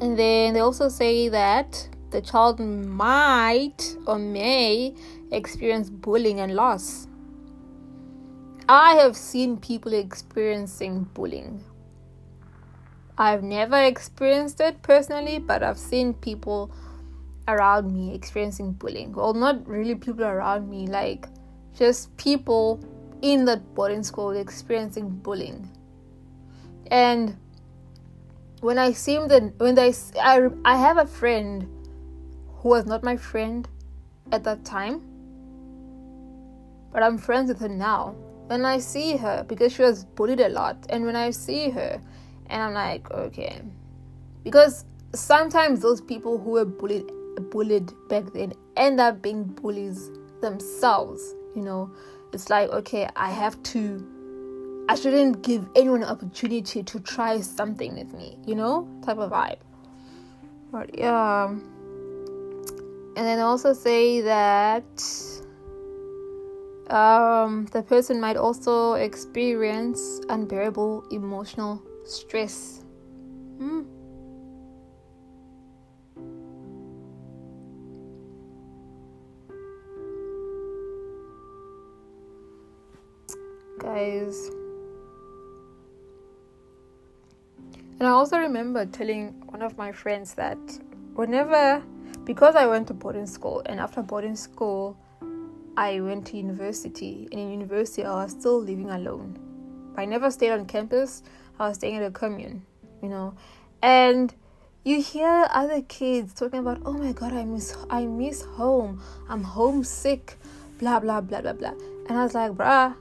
And 0.00 0.18
then 0.18 0.54
they 0.54 0.60
also 0.60 0.88
say 0.88 1.28
that 1.28 1.87
the 2.10 2.20
child 2.20 2.60
might 2.60 3.96
or 4.06 4.18
may 4.18 4.94
experience 5.30 5.90
bullying 5.90 6.40
and 6.40 6.54
loss. 6.54 7.06
I 8.68 8.94
have 8.94 9.16
seen 9.16 9.56
people 9.56 9.94
experiencing 9.94 11.04
bullying. 11.14 11.64
I've 13.16 13.42
never 13.42 13.82
experienced 13.82 14.60
it 14.60 14.82
personally, 14.82 15.38
but 15.38 15.62
I've 15.62 15.78
seen 15.78 16.14
people 16.14 16.70
around 17.48 17.92
me 17.92 18.14
experiencing 18.14 18.72
bullying. 18.72 19.12
Well, 19.12 19.34
not 19.34 19.66
really 19.66 19.94
people 19.94 20.24
around 20.24 20.68
me, 20.68 20.86
like 20.86 21.26
just 21.76 22.14
people 22.16 22.80
in 23.22 23.44
that 23.46 23.74
boarding 23.74 24.02
school 24.02 24.30
experiencing 24.30 25.08
bullying. 25.08 25.68
And 26.90 27.36
when 28.60 28.78
I 28.78 28.92
see 28.92 29.18
that 29.18 29.52
when 29.58 29.78
I, 29.78 29.92
I 30.20 30.48
I 30.64 30.76
have 30.76 30.98
a 30.98 31.06
friend 31.06 31.66
who 32.58 32.68
was 32.70 32.86
not 32.86 33.02
my 33.02 33.16
friend 33.16 33.68
at 34.32 34.44
that 34.44 34.64
time, 34.64 35.00
but 36.92 37.02
I'm 37.02 37.18
friends 37.18 37.48
with 37.48 37.60
her 37.60 37.68
now. 37.68 38.14
When 38.46 38.64
I 38.64 38.78
see 38.78 39.16
her, 39.16 39.44
because 39.46 39.74
she 39.74 39.82
was 39.82 40.04
bullied 40.04 40.40
a 40.40 40.48
lot, 40.48 40.76
and 40.88 41.04
when 41.04 41.16
I 41.16 41.30
see 41.30 41.70
her, 41.70 42.00
and 42.46 42.62
I'm 42.62 42.72
like, 42.72 43.10
okay, 43.10 43.60
because 44.42 44.84
sometimes 45.14 45.80
those 45.80 46.00
people 46.00 46.38
who 46.38 46.50
were 46.52 46.64
bullied 46.64 47.10
bullied 47.50 47.92
back 48.08 48.24
then 48.32 48.52
end 48.76 49.00
up 49.00 49.22
being 49.22 49.44
bullies 49.44 50.10
themselves, 50.40 51.34
you 51.54 51.62
know. 51.62 51.90
It's 52.30 52.50
like 52.50 52.68
okay 52.68 53.08
i 53.16 53.30
have 53.30 53.60
to 53.72 54.84
i 54.90 54.94
shouldn't 54.94 55.40
give 55.40 55.66
anyone 55.74 56.02
an 56.02 56.10
opportunity 56.10 56.82
to 56.82 57.00
try 57.00 57.40
something 57.40 57.94
with 57.94 58.12
me 58.12 58.36
you 58.44 58.54
know 58.54 58.86
type 59.02 59.16
of 59.16 59.30
vibe. 59.30 59.56
But 60.70 60.98
yeah 60.98 61.54
and 63.18 63.26
then 63.26 63.40
also 63.40 63.72
say 63.72 64.20
that 64.20 64.84
um, 66.88 67.66
the 67.72 67.82
person 67.82 68.20
might 68.20 68.37
also 68.37 68.94
experience 68.94 70.20
unbearable 70.28 71.04
emotional 71.10 71.82
stress 72.04 72.84
mm. 73.58 73.84
guys. 83.78 84.50
And 87.98 88.06
I 88.06 88.10
also 88.10 88.38
remember 88.38 88.87
telling 88.87 89.34
one 89.46 89.62
of 89.62 89.76
my 89.76 89.90
friends 89.90 90.34
that 90.34 90.58
whenever, 91.14 91.82
because 92.28 92.56
I 92.56 92.66
went 92.66 92.88
to 92.88 92.94
boarding 92.94 93.26
school, 93.26 93.62
and 93.64 93.80
after 93.80 94.02
boarding 94.02 94.37
school, 94.37 94.99
I 95.78 95.99
went 96.00 96.26
to 96.26 96.37
university, 96.37 97.26
and 97.32 97.40
in 97.40 97.50
university, 97.50 98.04
I 98.04 98.23
was 98.23 98.32
still 98.32 98.61
living 98.61 98.90
alone. 98.90 99.38
I 99.97 100.04
never 100.04 100.30
stayed 100.30 100.50
on 100.50 100.66
campus, 100.66 101.23
I 101.58 101.68
was 101.68 101.78
staying 101.78 101.97
at 101.97 102.02
a 102.02 102.11
commune, 102.11 102.66
you 103.02 103.08
know. 103.08 103.35
And 103.82 104.35
you 104.85 105.00
hear 105.00 105.49
other 105.50 105.80
kids 105.80 106.35
talking 106.35 106.58
about, 106.58 106.82
oh 106.85 106.92
my 106.92 107.12
god, 107.12 107.32
I 107.32 107.47
miss 107.47 107.75
I 107.88 108.04
miss 108.04 108.42
home, 108.42 109.02
I'm 109.30 109.42
homesick, 109.42 110.37
blah 110.78 111.00
blah 111.00 111.23
blah 111.23 111.40
blah 111.40 111.54
blah. 111.54 111.73
And 112.11 112.18
I 112.18 112.25
was 112.25 112.35
like, 112.35 112.52
bruh, 112.52 112.94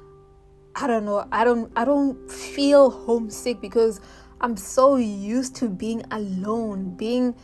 I 0.74 0.88
don't 0.88 1.04
know. 1.04 1.28
I 1.34 1.44
don't 1.44 1.70
I 1.76 1.84
don't 1.84 2.32
feel 2.32 2.90
homesick 2.90 3.60
because 3.60 4.00
I'm 4.40 4.56
so 4.56 4.96
used 4.96 5.58
to 5.58 5.68
being 5.68 6.04
alone, 6.12 6.96
being 6.96 7.36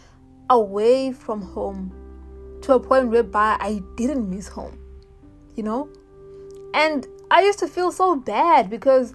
away 0.53 1.11
from 1.11 1.41
home 1.41 1.91
to 2.61 2.73
a 2.73 2.79
point 2.79 3.09
whereby 3.09 3.57
I 3.59 3.81
didn't 3.95 4.29
miss 4.29 4.47
home. 4.47 4.77
You 5.55 5.63
know? 5.63 5.89
And 6.73 7.07
I 7.29 7.41
used 7.41 7.59
to 7.59 7.67
feel 7.67 7.91
so 7.91 8.15
bad 8.15 8.69
because 8.69 9.13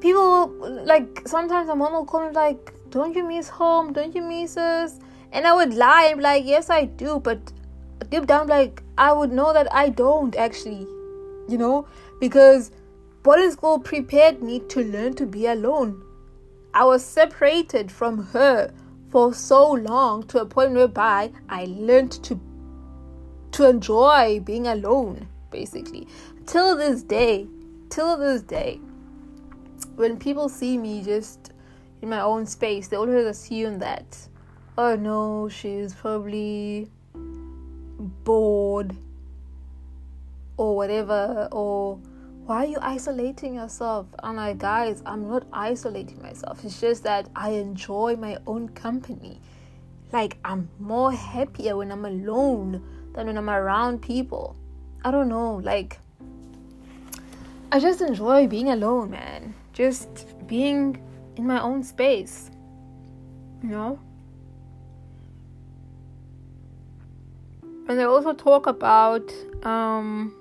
people 0.00 0.52
like 0.84 1.22
sometimes 1.26 1.68
my 1.68 1.74
mom 1.74 1.92
will 1.92 2.04
call 2.04 2.26
me 2.26 2.32
like, 2.32 2.72
Don't 2.90 3.14
you 3.14 3.24
miss 3.24 3.48
home? 3.48 3.92
Don't 3.92 4.14
you 4.14 4.22
miss 4.22 4.56
us? 4.56 4.98
And 5.32 5.46
I 5.46 5.54
would 5.54 5.74
lie 5.74 6.06
and 6.06 6.18
be 6.18 6.22
like, 6.22 6.44
Yes 6.44 6.70
I 6.70 6.86
do, 6.86 7.20
but 7.20 7.52
deep 8.08 8.26
down 8.26 8.48
like 8.48 8.82
I 8.98 9.12
would 9.12 9.32
know 9.32 9.52
that 9.52 9.72
I 9.72 9.88
don't 9.90 10.34
actually. 10.36 10.86
You 11.48 11.58
know? 11.58 11.86
Because 12.20 12.70
Boarding 13.24 13.52
school 13.52 13.78
prepared 13.78 14.42
me 14.42 14.60
to 14.68 14.84
learn 14.84 15.14
to 15.14 15.24
be 15.24 15.46
alone. 15.46 16.04
I 16.74 16.84
was 16.84 17.02
separated 17.02 17.90
from 17.90 18.22
her 18.22 18.70
for 19.14 19.32
so 19.32 19.70
long 19.70 20.24
to 20.24 20.40
a 20.40 20.44
point 20.44 20.72
whereby 20.72 21.30
I 21.48 21.66
learned 21.66 22.10
to 22.24 22.40
to 23.52 23.68
enjoy 23.68 24.40
being 24.40 24.66
alone, 24.66 25.28
basically. 25.52 26.08
Till 26.46 26.76
this 26.76 27.04
day, 27.04 27.46
till 27.90 28.16
this 28.16 28.42
day, 28.42 28.80
when 29.94 30.18
people 30.18 30.48
see 30.48 30.76
me 30.76 31.00
just 31.00 31.52
in 32.02 32.08
my 32.08 32.22
own 32.22 32.44
space, 32.44 32.88
they 32.88 32.96
always 32.96 33.24
assume 33.24 33.78
that, 33.78 34.18
oh 34.76 34.96
no, 34.96 35.48
she's 35.48 35.94
probably 35.94 36.90
bored 38.24 38.96
or 40.56 40.74
whatever, 40.74 41.48
or 41.52 42.00
why 42.46 42.64
are 42.64 42.66
you 42.66 42.76
isolating 42.82 43.54
yourself? 43.54 44.06
I'm 44.22 44.36
like, 44.36 44.58
guys, 44.58 45.02
I'm 45.06 45.28
not 45.28 45.46
isolating 45.52 46.20
myself. 46.20 46.62
It's 46.62 46.78
just 46.78 47.02
that 47.04 47.28
I 47.34 47.50
enjoy 47.50 48.16
my 48.16 48.36
own 48.46 48.68
company. 48.68 49.40
Like, 50.12 50.36
I'm 50.44 50.68
more 50.78 51.10
happier 51.10 51.76
when 51.78 51.90
I'm 51.90 52.04
alone 52.04 52.84
than 53.14 53.28
when 53.28 53.38
I'm 53.38 53.48
around 53.48 54.02
people. 54.02 54.56
I 55.02 55.10
don't 55.10 55.28
know, 55.28 55.56
like 55.56 55.98
I 57.72 57.80
just 57.80 58.02
enjoy 58.02 58.46
being 58.46 58.68
alone, 58.68 59.10
man. 59.10 59.54
Just 59.72 60.26
being 60.46 61.02
in 61.36 61.46
my 61.46 61.60
own 61.60 61.82
space. 61.82 62.50
You 63.62 63.70
know? 63.70 63.98
And 67.88 67.98
they 67.98 68.04
also 68.04 68.32
talk 68.32 68.66
about 68.66 69.32
um 69.62 70.34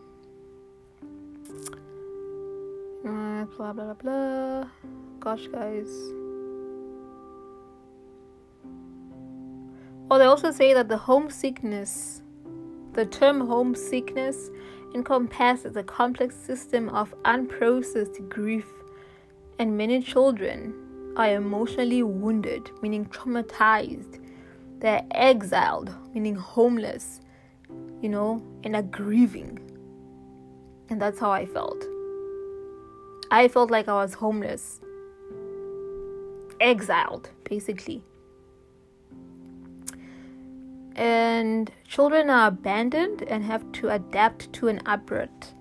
blah 3.45 3.73
blah 3.73 3.93
blah 3.93 3.93
blah. 3.93 4.69
Gosh 5.19 5.47
guys. 5.47 5.89
Or 10.09 10.19
they 10.19 10.25
also 10.25 10.51
say 10.51 10.73
that 10.73 10.89
the 10.89 10.97
homesickness, 10.97 12.21
the 12.93 13.05
term 13.05 13.47
homesickness, 13.47 14.50
encompasses 14.93 15.75
a 15.75 15.83
complex 15.83 16.35
system 16.35 16.89
of 16.89 17.15
unprocessed 17.23 18.29
grief, 18.29 18.67
and 19.59 19.77
many 19.77 20.01
children 20.01 20.73
are 21.15 21.33
emotionally 21.33 22.03
wounded, 22.03 22.69
meaning 22.81 23.05
traumatized. 23.05 24.19
They're 24.79 25.05
exiled, 25.12 25.95
meaning 26.13 26.35
homeless, 26.35 27.21
you 28.01 28.09
know, 28.09 28.43
and 28.63 28.75
are 28.75 28.83
grieving. 28.83 29.59
And 30.89 31.01
that's 31.01 31.19
how 31.19 31.31
I 31.31 31.45
felt. 31.45 31.83
I 33.33 33.47
felt 33.47 33.71
like 33.71 33.87
I 33.87 33.93
was 33.93 34.13
homeless, 34.13 34.79
exiled, 36.61 37.29
basically 37.43 38.03
and 40.95 41.71
children 41.87 42.29
are 42.29 42.47
abandoned 42.47 43.23
and 43.23 43.43
have 43.43 43.71
to 43.73 43.89
adapt 43.89 44.51
to 44.53 44.67
an 44.67 44.81
abrupt 44.85 45.53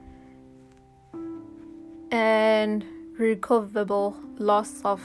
and 2.11 2.85
recoverable 3.19 4.17
loss 4.39 4.83
of 4.85 5.01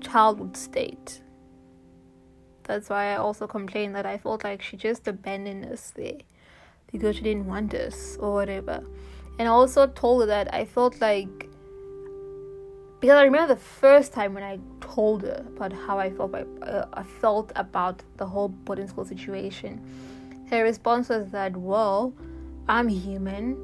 childhood 0.00 0.56
state. 0.56 1.22
That's 2.64 2.90
why 2.90 3.12
I 3.12 3.16
also 3.16 3.46
complained 3.46 3.94
that 3.96 4.06
I 4.06 4.18
felt 4.18 4.44
like 4.44 4.62
she 4.62 4.76
just 4.76 5.08
abandoned 5.08 5.64
us 5.64 5.90
there 5.96 6.18
because 6.90 7.16
she 7.16 7.22
didn't 7.22 7.46
want 7.46 7.72
us 7.74 8.16
or 8.20 8.34
whatever. 8.34 8.84
And 9.38 9.48
I 9.48 9.50
also 9.50 9.86
told 9.86 10.22
her 10.22 10.26
that 10.26 10.52
I 10.54 10.66
felt 10.66 11.00
like 11.00 11.48
because 13.02 13.16
I 13.16 13.24
remember 13.24 13.52
the 13.52 13.60
first 13.60 14.12
time 14.12 14.32
when 14.32 14.44
I 14.44 14.60
told 14.80 15.22
her 15.22 15.44
about 15.56 15.72
how 15.72 15.98
I 15.98 16.08
felt, 16.10 16.32
uh, 16.36 16.84
I 16.92 17.02
felt 17.02 17.50
about 17.56 18.00
the 18.16 18.24
whole 18.24 18.48
boarding 18.48 18.86
school 18.86 19.04
situation. 19.04 19.80
Her 20.48 20.62
response 20.62 21.08
was 21.08 21.32
that, 21.32 21.56
"Well, 21.56 22.14
I'm 22.68 22.86
human. 22.88 23.56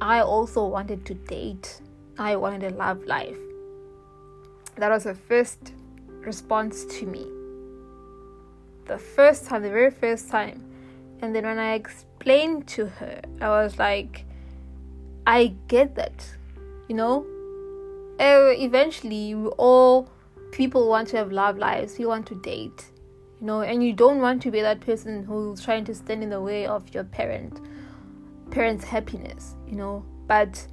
I 0.00 0.20
also 0.20 0.66
wanted 0.66 1.06
to 1.06 1.14
date. 1.14 1.80
I 2.18 2.34
wanted 2.34 2.72
a 2.72 2.74
love 2.74 3.04
life." 3.04 3.38
That 4.74 4.90
was 4.90 5.04
her 5.04 5.14
first 5.14 5.74
response 6.26 6.84
to 6.96 7.06
me. 7.06 7.24
The 8.86 8.98
first 8.98 9.46
time, 9.46 9.62
the 9.62 9.70
very 9.70 9.92
first 9.92 10.28
time. 10.28 10.60
And 11.20 11.32
then 11.36 11.44
when 11.44 11.60
I 11.60 11.74
explained 11.74 12.66
to 12.74 12.86
her, 12.86 13.20
I 13.40 13.48
was 13.48 13.78
like, 13.78 14.24
I 15.24 15.54
get 15.68 15.94
that, 15.94 16.26
you 16.88 16.96
know? 16.96 17.24
Uh, 18.22 18.52
eventually 18.56 19.34
all 19.58 20.08
people 20.52 20.88
want 20.88 21.08
to 21.08 21.16
have 21.16 21.32
love 21.32 21.58
lives. 21.58 21.98
We 21.98 22.06
want 22.06 22.26
to 22.28 22.34
date 22.36 22.92
you 23.42 23.46
know 23.48 23.60
and 23.60 23.82
you 23.82 23.92
don't 23.92 24.20
want 24.20 24.40
to 24.40 24.50
be 24.50 24.60
that 24.62 24.80
person 24.80 25.24
who's 25.24 25.62
trying 25.62 25.84
to 25.84 25.94
stand 25.94 26.22
in 26.22 26.30
the 26.30 26.40
way 26.40 26.64
of 26.64 26.94
your 26.94 27.02
parent 27.02 27.60
parents 28.50 28.84
happiness 28.84 29.56
you 29.66 29.76
know. 29.76 30.04
But 30.28 30.66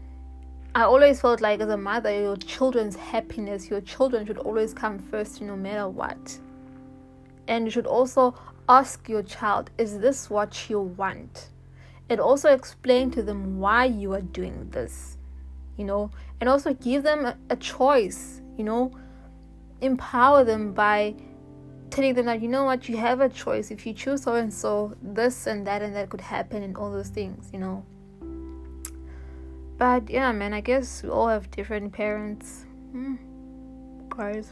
i 0.75 0.83
always 0.83 1.19
felt 1.19 1.41
like 1.41 1.59
as 1.61 1.69
a 1.69 1.77
mother 1.77 2.13
your 2.13 2.37
children's 2.37 2.95
happiness 2.95 3.69
your 3.69 3.81
children 3.81 4.25
should 4.27 4.37
always 4.37 4.73
come 4.73 4.99
first 4.99 5.41
no 5.41 5.57
matter 5.57 5.89
what. 5.89 6.39
And 7.47 7.65
you 7.65 7.71
should 7.71 7.87
also 7.87 8.35
ask 8.69 9.09
your 9.09 9.23
child 9.23 9.71
is 9.79 9.97
this 9.97 10.29
what 10.29 10.69
you 10.69 10.79
want? 10.79 11.49
And 12.11 12.19
also 12.19 12.53
explain 12.53 13.09
to 13.11 13.23
them 13.23 13.59
why 13.59 13.85
you 13.85 14.13
are 14.13 14.21
doing 14.21 14.69
this 14.69 15.17
you 15.79 15.85
know, 15.85 16.11
and 16.41 16.49
also 16.49 16.73
give 16.73 17.03
them 17.03 17.33
a, 17.49 17.55
choice, 17.55 18.41
you 18.57 18.65
know, 18.65 18.91
empower 19.79 20.43
them 20.43 20.73
by 20.73 21.15
telling 21.89 22.13
them 22.13 22.25
that 22.25 22.41
you 22.41 22.49
know 22.49 22.65
what 22.65 22.89
you 22.89 22.97
have 22.97 23.21
a 23.21 23.29
choice. 23.29 23.71
If 23.71 23.85
you 23.85 23.93
choose 23.93 24.23
so 24.23 24.35
and 24.35 24.53
so 24.53 24.93
this 25.01 25.47
and 25.47 25.65
that 25.65 25.81
and 25.81 25.95
that 25.95 26.09
could 26.09 26.19
happen 26.19 26.63
and 26.63 26.75
all 26.77 26.91
those 26.91 27.07
things 27.07 27.49
you 27.53 27.59
know. 27.59 27.85
But 29.77 30.09
yeah 30.09 30.33
man 30.33 30.53
i 30.53 30.59
guess 30.59 31.01
we 31.01 31.09
all 31.09 31.29
have 31.29 31.49
different 31.49 31.93
parents. 31.93 32.65
Hmm. 32.91 33.15
guys. 34.09 34.51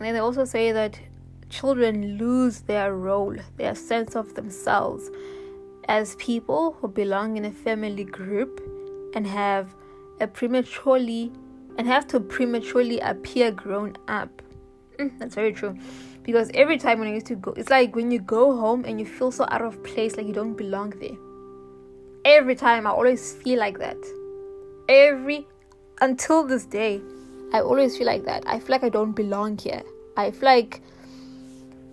And 0.00 0.16
they 0.16 0.18
also 0.18 0.44
say 0.44 0.72
that 0.72 0.98
children 1.48 2.18
lose 2.18 2.62
their 2.62 2.96
role 2.96 3.36
their 3.56 3.76
sense 3.76 4.16
of 4.16 4.34
themselves 4.34 5.08
as 5.88 6.16
people 6.16 6.76
who 6.80 6.88
belong 6.88 7.36
in 7.36 7.44
a 7.44 7.50
family 7.50 8.04
group 8.04 8.60
and 9.14 9.26
have 9.26 9.74
a 10.20 10.26
prematurely 10.26 11.32
and 11.76 11.86
have 11.86 12.06
to 12.08 12.20
prematurely 12.20 13.00
appear 13.00 13.50
grown 13.50 13.96
up. 14.08 14.42
Mm, 14.98 15.18
that's 15.18 15.34
very 15.34 15.52
true. 15.52 15.76
Because 16.22 16.50
every 16.54 16.78
time 16.78 17.00
when 17.00 17.08
I 17.08 17.14
used 17.14 17.26
to 17.26 17.36
go, 17.36 17.52
it's 17.52 17.68
like 17.68 17.94
when 17.94 18.10
you 18.10 18.20
go 18.20 18.56
home 18.56 18.84
and 18.84 18.98
you 18.98 19.06
feel 19.06 19.30
so 19.30 19.46
out 19.50 19.62
of 19.62 19.82
place, 19.82 20.16
like 20.16 20.26
you 20.26 20.32
don't 20.32 20.54
belong 20.54 20.90
there. 20.90 21.16
Every 22.24 22.54
time 22.54 22.86
I 22.86 22.90
always 22.90 23.34
feel 23.34 23.58
like 23.58 23.78
that. 23.78 23.98
Every 24.88 25.46
until 26.00 26.44
this 26.44 26.64
day, 26.64 27.00
I 27.52 27.60
always 27.60 27.96
feel 27.96 28.06
like 28.06 28.24
that. 28.24 28.44
I 28.46 28.58
feel 28.58 28.70
like 28.70 28.84
I 28.84 28.88
don't 28.88 29.12
belong 29.12 29.58
here. 29.58 29.82
I 30.16 30.30
feel 30.30 30.44
like 30.44 30.80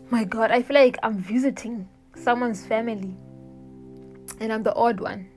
my 0.10 0.24
god, 0.24 0.52
I 0.52 0.62
feel 0.62 0.76
like 0.76 0.98
I'm 1.04 1.18
visiting 1.18 1.88
someone's 2.16 2.66
family 2.66 3.16
and 4.42 4.52
I'm 4.52 4.64
the 4.64 4.74
odd 4.74 5.00
one, 5.00 5.30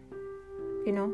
you 0.87 0.93
know. 0.93 1.13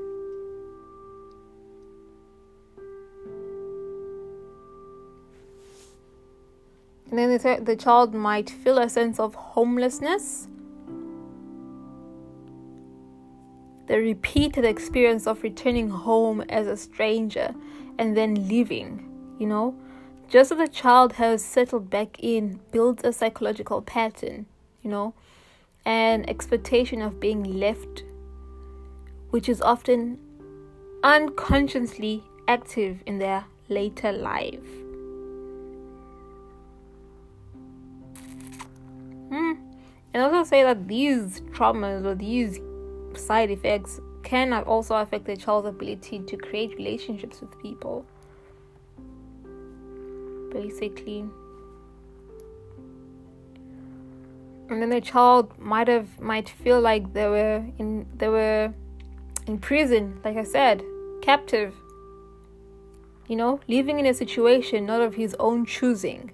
And 7.11 7.19
then 7.19 7.31
the, 7.37 7.65
the 7.65 7.75
child 7.75 8.15
might 8.15 8.49
feel 8.49 8.79
a 8.79 8.89
sense 8.89 9.19
of 9.19 9.35
homelessness. 9.35 10.47
The 13.89 13.99
repeated 13.99 14.65
experience 14.65 15.27
of 15.27 15.43
returning 15.43 15.91
home 15.91 16.43
as 16.43 16.69
a 16.69 16.77
stranger 16.77 17.53
and 17.99 18.17
then 18.17 18.47
leaving, 18.47 19.35
you 19.41 19.49
know, 19.49 19.75
just 20.29 20.53
as 20.53 20.59
the 20.59 20.69
child 20.69 21.15
has 21.15 21.45
settled 21.45 21.91
back 21.91 22.21
in, 22.21 22.61
builds 22.71 23.03
a 23.03 23.13
psychological 23.13 23.83
pattern, 23.83 24.47
you 24.81 24.91
know 24.91 25.13
an 25.85 26.29
expectation 26.29 27.03
of 27.03 27.21
being 27.21 27.43
left, 27.59 28.05
which 29.31 29.49
is 29.49 29.61
often 29.63 30.19
unconsciously 31.03 32.23
active 32.49 33.03
in 33.07 33.19
their 33.19 33.45
later 33.69 34.13
life. 34.13 34.61
Mm. 39.31 39.59
And 40.13 40.23
also 40.23 40.43
say 40.49 40.63
that 40.65 40.89
these 40.89 41.41
traumas 41.53 42.05
or 42.05 42.15
these 42.15 42.59
side 43.19 43.51
effects 43.51 44.01
can 44.23 44.53
also 44.53 44.97
affect 44.97 45.25
the 45.25 45.37
child's 45.37 45.69
ability 45.69 46.21
to 46.21 46.37
create 46.37 46.77
relationships 46.77 47.41
with 47.41 47.59
people. 47.61 48.05
Basically. 50.53 51.25
And 54.71 54.81
then 54.81 54.91
the 54.91 55.01
child 55.01 55.59
might 55.59 55.89
have 55.89 56.21
might 56.21 56.49
feel 56.49 56.81
like 56.81 57.13
they 57.13 57.27
were 57.27 57.65
in 57.79 58.07
they 58.17 58.29
were 58.29 58.73
in 59.47 59.59
prison 59.59 60.21
like 60.25 60.37
i 60.37 60.45
said 60.45 60.83
captive. 61.21 61.75
You 63.29 63.37
know 63.37 63.61
living 63.69 64.01
in 64.01 64.07
a 64.07 64.15
situation 64.15 64.87
not 64.87 65.01
of 65.01 65.15
his 65.15 65.37
own 65.39 65.67
choosing. 65.67 66.33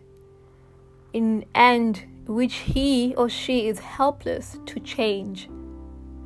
In 1.12 1.44
and 1.54 2.02
which 2.26 2.54
he 2.54 3.14
or 3.16 3.28
she 3.28 3.68
is 3.68 3.78
helpless 3.78 4.58
to 4.66 4.80
change. 4.80 5.48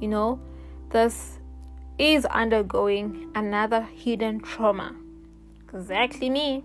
You 0.01 0.09
know 0.09 0.40
thus 0.90 1.38
is 1.99 2.25
undergoing 2.27 3.31
another 3.35 3.83
hidden 3.83 4.40
trauma. 4.40 4.94
Exactly 5.73 6.31
me. 6.31 6.64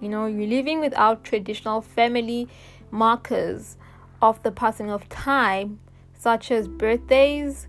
You 0.00 0.08
know 0.08 0.26
you're 0.26 0.46
living 0.48 0.80
without 0.80 1.24
traditional 1.24 1.80
family 1.80 2.48
markers 2.90 3.76
of 4.20 4.42
the 4.42 4.50
passing 4.50 4.90
of 4.90 5.08
time, 5.08 5.78
such 6.12 6.50
as 6.50 6.68
birthdays, 6.68 7.68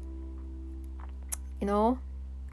you 1.60 1.68
know, 1.68 2.00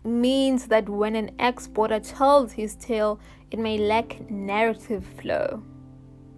means 0.05 0.67
that 0.67 0.89
when 0.89 1.15
an 1.15 1.31
ex-boarder 1.39 2.01
tells 2.01 2.53
his 2.53 2.75
tale, 2.75 3.21
it 3.51 3.59
may 3.59 3.79
lack 3.79 4.31
narrative 4.31 5.05
flow. 5.21 5.63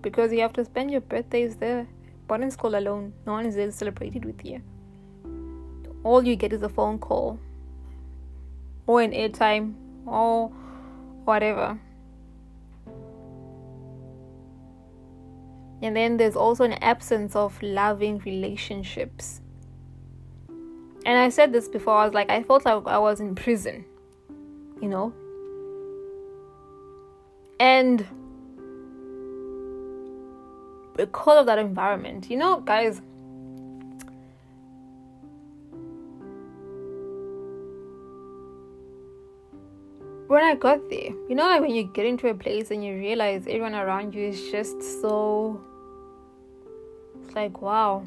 because 0.05 0.31
you 0.33 0.41
have 0.41 0.53
to 0.53 0.65
spend 0.65 0.91
your 0.91 1.01
birthdays 1.01 1.57
there. 1.57 1.89
Boarding 2.29 2.51
school 2.51 2.77
alone, 2.77 3.13
no 3.27 3.33
one 3.33 3.47
is 3.47 3.57
there 3.57 3.67
to 3.67 3.73
celebrate 3.73 4.15
it 4.15 4.25
with 4.25 4.45
you. 4.45 4.63
All 6.05 6.23
you 6.23 6.37
get 6.37 6.53
is 6.53 6.63
a 6.63 6.69
phone 6.69 6.99
call 6.99 7.41
or 8.87 9.01
an 9.01 9.13
airtime 9.13 9.75
or 10.07 10.49
whatever. 11.25 11.81
And 15.85 15.95
then 15.95 16.17
there's 16.17 16.35
also 16.35 16.65
an 16.65 16.73
absence 16.83 17.37
of 17.37 17.63
loving 17.63 18.19
relationships. 18.21 19.43
And 20.49 21.19
I 21.19 21.29
said 21.29 21.53
this 21.53 21.69
before, 21.69 21.93
I 21.93 22.07
was 22.07 22.15
like, 22.15 22.31
I 22.31 22.43
felt 22.43 22.65
like 22.65 22.87
I 22.87 22.99
was 22.99 23.21
in 23.21 23.35
prison, 23.35 23.85
you 24.81 24.89
know? 24.89 25.13
And 27.61 28.07
because 30.97 31.41
of 31.41 31.45
that 31.45 31.59
environment, 31.59 32.31
you 32.31 32.39
know, 32.39 32.61
guys, 32.61 33.03
when 40.29 40.43
I 40.43 40.55
got 40.55 40.89
there, 40.89 41.11
you 41.29 41.35
know, 41.35 41.45
like 41.45 41.61
when 41.61 41.75
you 41.75 41.85
get 41.93 42.07
into 42.07 42.29
a 42.29 42.35
place 42.35 42.71
and 42.71 42.83
you 42.83 42.95
realize 42.95 43.47
everyone 43.47 43.75
around 43.75 44.15
you 44.15 44.29
is 44.29 44.51
just 44.51 44.81
so. 45.03 45.61
It's 47.25 47.35
like, 47.35 47.63
wow. 47.63 48.05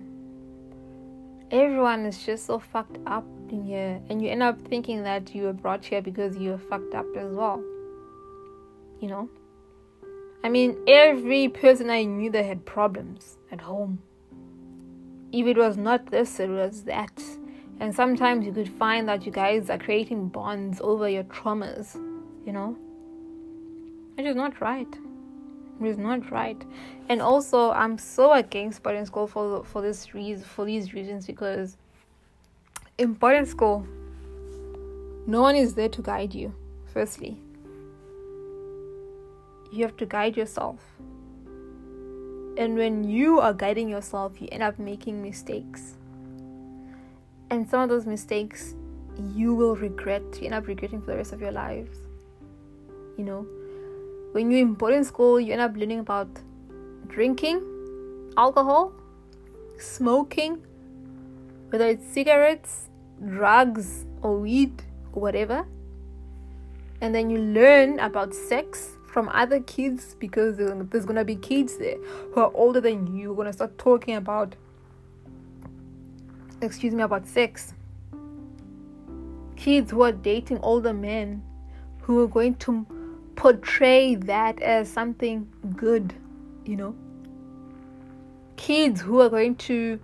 Everyone 1.49 2.06
is 2.06 2.23
just 2.25 2.45
so 2.45 2.60
fucked 2.60 2.97
up 3.08 3.25
in 3.49 3.63
here. 3.63 4.01
And 4.10 4.21
you 4.21 4.30
end 4.30 4.43
up 4.43 4.60
thinking 4.62 5.03
that 5.03 5.34
you 5.34 5.43
were 5.43 5.53
brought 5.53 5.86
here 5.86 6.01
because 6.01 6.38
you 6.38 6.51
were 6.51 6.58
fucked 6.58 6.93
up 6.93 7.06
as 7.15 7.34
well. 7.34 7.63
You 8.99 9.10
know? 9.10 9.30
I 10.43 10.49
mean, 10.49 10.77
every 10.88 11.49
person 11.49 11.89
I 11.89 12.03
knew 12.03 12.30
that 12.32 12.45
had 12.45 12.65
problems 12.65 13.38
at 13.51 13.62
home. 13.62 13.99
If 15.32 15.45
it 15.45 15.58
was 15.58 15.77
not 15.77 16.06
this, 16.08 16.39
it 16.39 16.49
was 16.49 16.84
that. 16.84 17.21
And 17.80 17.93
sometimes 17.93 18.45
you 18.45 18.51
could 18.51 18.69
find 18.69 19.08
that 19.08 19.25
you 19.25 19.32
guys 19.32 19.69
are 19.69 19.77
creating 19.77 20.30
bonds 20.30 20.80
over 20.82 21.10
your 21.10 21.23
traumas, 21.23 21.95
you 22.45 22.53
know? 22.53 22.77
It 24.17 24.25
is 24.25 24.36
not 24.36 24.60
right. 24.62 24.88
It 25.80 25.88
is 25.88 25.98
not 25.98 26.32
right. 26.32 26.62
And 27.10 27.22
also, 27.22 27.72
I'm 27.72 27.98
so 27.98 28.34
against 28.34 28.84
boarding 28.84 29.06
school 29.06 29.28
for 29.28 29.63
for 29.63 29.82
this 29.82 30.13
reason, 30.13 30.44
for 30.44 30.66
these 30.66 30.94
reasons, 30.94 31.28
because 31.28 31.78
in 32.98 33.13
boarding 33.13 33.46
school, 33.46 33.86
no 35.28 35.42
one 35.42 35.56
is 35.56 35.76
there 35.76 35.90
to 35.90 36.02
guide 36.02 36.34
you. 36.34 36.54
Firstly, 36.94 37.38
you 39.72 39.84
have 39.84 39.96
to 39.98 40.06
guide 40.06 40.36
yourself. 40.36 40.80
And 42.58 42.76
when 42.76 43.04
you 43.04 43.40
are 43.40 43.54
guiding 43.54 43.88
yourself, 43.88 44.42
you 44.42 44.48
end 44.52 44.63
up 44.63 44.80
making 44.80 45.22
mistakes 45.22 45.94
and 47.50 47.70
some 47.70 47.82
of 47.82 47.90
those 47.90 48.06
mistakes 48.06 48.76
you 49.34 49.56
will 49.56 49.76
regret, 49.76 50.22
you 50.40 50.46
end 50.46 50.54
up 50.54 50.68
regretting 50.68 51.02
for 51.02 51.08
the 51.08 51.18
rest 51.18 51.34
of 51.34 51.42
your 51.42 51.52
lives. 51.52 51.98
You 53.18 53.24
know, 53.24 53.48
when 54.38 54.52
you're 54.52 54.60
in 54.60 54.76
boarding 54.76 55.04
school, 55.04 55.39
you 55.39 55.52
end 55.52 55.62
up 55.62 55.76
learning 55.76 55.97
about 55.97 56.30
drinking, 57.08 57.60
alcohol, 58.38 58.93
smoking, 59.80 60.63
whether 61.69 61.88
it's 61.88 62.06
cigarettes, 62.06 62.88
drugs, 63.26 64.06
or 64.21 64.38
weed, 64.38 64.84
or 65.13 65.23
whatever. 65.23 65.65
And 67.02 67.15
then 67.15 67.32
you 67.32 67.39
learn 67.39 67.97
about 67.97 68.36
sex 68.36 68.91
from 69.08 69.28
other 69.30 69.60
kids 69.62 70.15
because 70.19 70.58
there's 70.58 71.08
gonna 71.08 71.26
be 71.26 71.36
kids 71.36 71.80
there 71.80 71.97
who 72.32 72.39
are 72.39 72.52
older 72.54 72.80
than 72.80 73.17
you, 73.17 73.34
gonna 73.34 73.52
start 73.52 73.76
talking 73.80 74.17
about 74.17 74.56
excuse 76.62 76.93
me, 76.93 77.02
about 77.02 77.28
sex. 77.28 77.73
Kids 79.56 79.89
who 79.89 80.04
are 80.04 80.12
dating 80.12 80.60
older 80.60 80.93
men 80.93 81.41
who 82.02 82.23
are 82.23 82.28
going 82.28 82.54
to 82.58 82.86
portray 83.38 84.15
that 84.15 84.62
as 84.62 84.91
something 84.91 85.47
good, 85.78 86.13
you 86.65 86.76
know. 86.76 86.95
Kids 88.58 89.00
who 89.00 89.21
are 89.21 89.30
going 89.30 89.56
to 89.56 90.00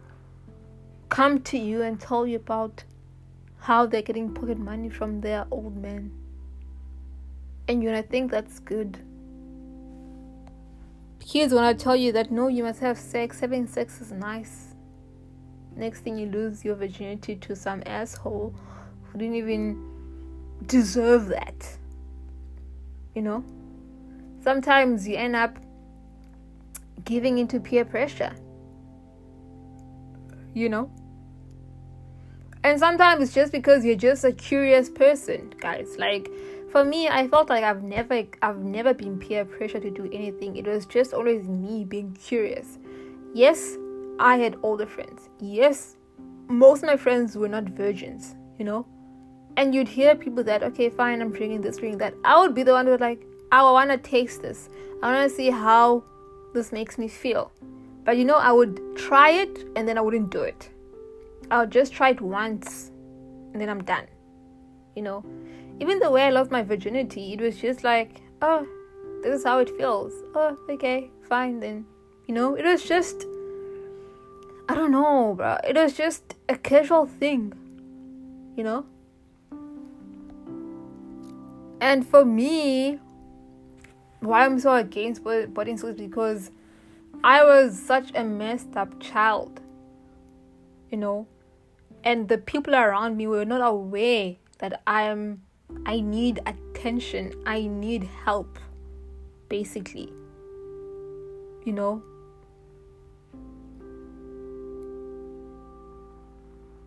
come 1.09 1.41
to 1.41 1.57
you 1.57 1.81
and 1.81 1.99
tell 1.99 2.25
you 2.25 2.37
about 2.37 2.85
how 3.59 3.85
they're 3.85 4.01
getting 4.01 4.33
pocket 4.33 4.57
money 4.57 4.89
from 4.89 5.19
their 5.19 5.45
old 5.51 5.75
men. 5.75 6.11
And 7.67 7.83
you're 7.83 7.91
gonna 7.91 8.03
think 8.03 8.31
that's 8.31 8.59
good. 8.59 8.99
Kids 11.19 11.53
wanna 11.53 11.73
tell 11.73 11.95
you 11.95 12.13
that 12.13 12.31
no, 12.31 12.47
you 12.47 12.63
must 12.63 12.79
have 12.79 12.97
sex, 12.97 13.41
having 13.41 13.67
sex 13.67 13.99
is 13.99 14.13
nice 14.13 14.73
next 15.75 16.01
thing 16.01 16.17
you 16.17 16.27
lose 16.27 16.63
your 16.63 16.75
virginity 16.75 17.35
to 17.35 17.55
some 17.55 17.81
asshole 17.85 18.53
who 19.03 19.17
didn't 19.17 19.35
even 19.35 19.89
deserve 20.65 21.27
that 21.27 21.77
you 23.15 23.21
know? 23.21 23.43
Sometimes 24.41 25.07
you 25.07 25.15
end 25.15 25.35
up 25.35 25.57
giving 27.05 27.37
into 27.37 27.59
peer 27.59 27.85
pressure 27.85 28.33
you 30.53 30.69
know? 30.69 30.89
And 32.63 32.79
sometimes 32.79 33.23
it's 33.23 33.33
just 33.33 33.51
because 33.51 33.83
you're 33.83 33.95
just 33.95 34.23
a 34.23 34.31
curious 34.31 34.89
person 34.89 35.53
guys. 35.59 35.95
Like 35.97 36.29
for 36.71 36.83
me 36.83 37.07
i 37.07 37.27
felt 37.27 37.49
like 37.49 37.63
i've 37.63 37.83
never 37.83 38.23
i've 38.41 38.57
never 38.57 38.95
been 38.95 39.19
peer 39.19 39.45
pressure 39.45 39.79
to 39.79 39.91
do 39.91 40.09
anything. 40.13 40.55
It 40.55 40.65
was 40.65 40.85
just 40.85 41.13
always 41.13 41.47
me 41.47 41.83
being 41.83 42.13
curious. 42.13 42.79
Yes 43.33 43.77
I 44.19 44.37
had 44.37 44.57
older 44.61 44.85
friends. 44.85 45.29
Yes, 45.39 45.97
most 46.47 46.83
of 46.83 46.87
my 46.87 46.97
friends 46.97 47.35
were 47.35 47.49
not 47.49 47.63
virgins, 47.63 48.35
you 48.59 48.63
know? 48.63 48.85
And 49.57 49.73
you'd 49.73 49.87
hear 49.87 50.15
people 50.15 50.43
that, 50.43 50.63
okay, 50.63 50.89
fine, 50.89 51.21
I'm 51.21 51.31
drinking 51.31 51.61
this, 51.61 51.77
drinking 51.77 51.99
that. 51.99 52.15
I 52.23 52.39
would 52.39 52.55
be 52.55 52.63
the 52.63 52.71
one 52.71 52.85
who 52.85 52.91
would 52.91 53.01
like, 53.01 53.25
I 53.51 53.61
want 53.63 53.91
to 53.91 53.97
taste 53.97 54.41
this. 54.41 54.69
I 55.01 55.13
want 55.13 55.29
to 55.29 55.35
see 55.35 55.49
how 55.49 56.03
this 56.53 56.71
makes 56.71 56.97
me 56.97 57.07
feel. 57.07 57.51
But 58.03 58.17
you 58.17 58.25
know, 58.25 58.37
I 58.37 58.51
would 58.51 58.81
try 58.95 59.29
it 59.29 59.65
and 59.75 59.87
then 59.87 59.97
I 59.97 60.01
wouldn't 60.01 60.31
do 60.31 60.41
it. 60.41 60.69
i'll 61.51 61.67
just 61.67 61.93
try 61.93 62.09
it 62.09 62.21
once 62.21 62.91
and 63.51 63.61
then 63.61 63.69
I'm 63.69 63.83
done. 63.83 64.07
You 64.95 65.03
know, 65.03 65.25
even 65.79 65.99
the 65.99 66.09
way 66.09 66.23
I 66.23 66.29
lost 66.29 66.51
my 66.51 66.63
virginity, 66.63 67.33
it 67.33 67.41
was 67.41 67.57
just 67.57 67.83
like, 67.83 68.21
oh, 68.41 68.67
this 69.23 69.39
is 69.39 69.43
how 69.45 69.59
it 69.59 69.69
feels. 69.77 70.13
Oh, 70.35 70.57
okay, 70.69 71.11
fine 71.29 71.59
then. 71.59 71.85
You 72.27 72.33
know, 72.35 72.55
it 72.55 72.65
was 72.65 72.83
just 72.83 73.25
I 74.69 74.75
don't 74.75 74.91
know, 74.91 75.33
bro. 75.35 75.57
It 75.67 75.75
was 75.75 75.93
just 75.93 76.35
a 76.47 76.55
casual 76.55 77.05
thing, 77.05 77.53
you 78.55 78.63
know? 78.63 78.85
And 81.83 82.07
for 82.07 82.23
me, 82.23 82.97
why 84.21 84.45
I'm 84.45 84.57
so 84.57 84.73
against 84.73 85.21
boarding 85.21 85.77
schools 85.77 85.97
because 85.97 86.49
I 87.25 87.43
was 87.43 87.77
such 87.77 88.09
a 88.15 88.23
messed 88.23 88.77
up 88.77 89.01
child, 89.01 89.59
you 90.89 90.97
know? 90.97 91.27
And 92.05 92.29
the 92.29 92.37
people 92.37 92.73
around 92.73 93.17
me 93.17 93.27
were 93.27 93.43
not 93.43 93.59
aware 93.59 94.37
that 94.59 94.81
I 94.87 95.03
am 95.03 95.41
I 95.85 95.99
need 95.99 96.39
attention. 96.45 97.33
I 97.45 97.67
need 97.67 98.05
help 98.23 98.59
basically. 99.49 100.07
You 101.65 101.73
know? 101.73 102.01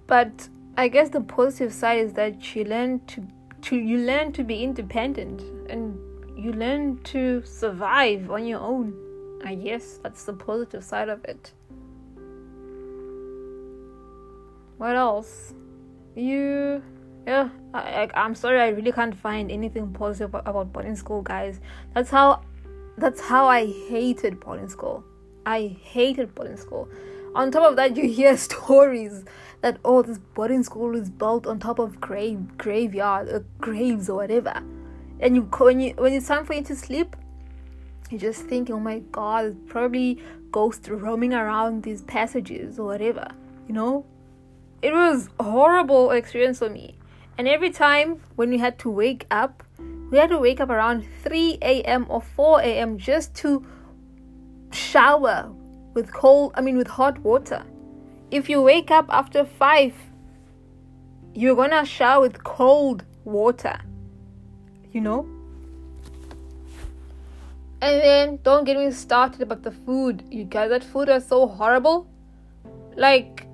But 0.07 0.49
I 0.79 0.89
guess 0.89 1.11
the 1.11 1.21
positive 1.21 1.75
side 1.75 1.99
is 1.99 2.15
that 2.15 2.43
she 2.43 2.65
learned 2.65 3.07
to, 3.09 3.27
to 3.67 3.77
you 3.77 3.99
learn 3.99 4.33
to 4.33 4.45
be 4.45 4.63
independent 4.63 5.43
and 5.69 5.99
you 6.37 6.53
learn 6.53 6.99
to 7.03 7.43
survive 7.45 8.31
on 8.31 8.47
your 8.47 8.61
own. 8.61 8.95
I 9.45 9.57
guess 9.57 9.99
that's 10.03 10.25
the 10.25 10.33
positive 10.33 10.85
side 10.85 11.09
of 11.09 11.25
it. 11.25 11.53
What 14.79 14.95
else? 14.95 15.53
You 16.15 16.83
yeah, 17.27 17.49
I, 17.75 18.09
I, 18.15 18.25
am 18.25 18.37
sorry, 18.37 18.61
I 18.61 18.69
really 18.69 18.93
can't 18.93 19.17
find 19.17 19.51
anything 19.51 19.93
positive 19.93 20.33
about 20.33 20.73
boarding 20.73 20.95
school, 20.95 21.23
guys. 21.23 21.61
That's 21.93 22.09
how, 22.09 22.43
that's 22.99 23.21
how 23.21 23.49
I 23.49 23.67
hated 23.89 24.39
boarding 24.39 24.69
school. 24.69 25.03
I 25.45 25.77
hated 25.83 26.37
boarding 26.37 26.57
school. 26.57 26.89
On 27.37 27.51
top 27.51 27.69
of 27.69 27.77
that, 27.77 27.99
you 27.99 28.09
hear 28.09 28.35
stories 28.49 29.25
that 29.61 29.79
oh 29.85 30.01
this 30.01 30.19
boarding 30.19 30.63
school 30.63 30.97
is 30.97 31.11
built 31.11 31.47
on 31.47 31.59
top 31.59 31.79
of 31.79 32.01
grave 32.01 32.57
graveyard 32.57 33.29
or 33.29 33.37
uh, 33.37 33.43
graves 33.59 34.09
or 34.09 34.17
whatever. 34.17 34.63
And 35.21 35.37
you 35.37 35.43
when 35.43 35.81
you 35.81 35.93
when 35.97 36.15
it's 36.15 36.29
time 36.29 36.47
for 36.47 36.55
you 36.55 36.63
to 36.65 36.75
sleep 36.75 37.15
you 38.11 38.19
just 38.19 38.43
think 38.43 38.71
oh 38.71 38.79
my 38.79 39.01
god 39.11 39.57
probably 39.67 40.19
ghosts 40.53 40.89
roaming 40.89 41.35
around 41.35 41.83
these 41.83 42.03
passages 42.03 42.79
or 42.79 42.87
whatever 42.87 43.29
you 43.67 43.75
know? 43.75 44.07
It 44.81 44.93
was 44.93 45.29
a 45.41 45.43
horrible 45.43 46.13
experience 46.13 46.61
for 46.61 46.71
me. 46.71 46.97
And 47.39 47.49
every 47.49 47.71
time 47.71 48.21
when 48.37 48.51
we 48.51 48.59
had 48.59 48.79
to 48.81 48.91
wake 48.91 49.27
up 49.31 49.63
we 50.11 50.19
had 50.19 50.31
to 50.31 50.39
wake 50.39 50.61
up 50.61 50.71
around 50.71 51.05
3 51.23 51.59
a.m 51.61 52.07
or 52.09 52.23
4 52.23 52.61
a.m 52.61 52.97
just 52.97 53.35
to 53.37 53.67
shower 54.71 55.53
with 55.97 56.13
cold, 56.13 56.53
I 56.55 56.61
mean, 56.61 56.77
with 56.77 56.87
hot 56.87 57.19
water. 57.21 57.65
If 58.31 58.51
you 58.51 58.61
wake 58.61 58.91
up 58.91 59.07
after 59.09 59.45
five, 59.45 59.95
you're 61.35 61.57
gonna 61.57 61.85
shower 61.87 62.21
with 62.21 62.45
cold 62.45 63.05
water. 63.25 63.81
You 64.93 65.01
know? 65.01 65.27
And 67.81 68.01
then 68.01 68.39
don't 68.43 68.65
get 68.65 68.77
me 68.77 68.91
started 68.91 69.41
about 69.41 69.63
the 69.63 69.73
food. 69.73 70.23
You 70.31 70.45
guys, 70.45 70.71
that 70.71 70.85
food 70.85 71.09
is 71.09 71.27
so 71.27 71.47
horrible. 71.47 72.07
Like, 72.95 73.47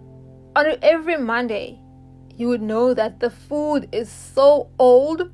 on 0.57 0.67
every 0.83 1.17
Monday, 1.17 1.79
you 2.37 2.49
would 2.49 2.63
know 2.63 2.93
that 2.93 3.21
the 3.21 3.31
food 3.31 3.89
is 3.93 4.11
so 4.11 4.69
old, 4.79 5.31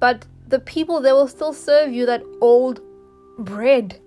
but 0.00 0.26
the 0.48 0.60
people 0.60 1.00
they 1.00 1.12
will 1.12 1.28
still 1.28 1.52
serve 1.52 1.92
you 1.92 2.06
that 2.06 2.22
old 2.40 2.80
bread. 3.38 4.00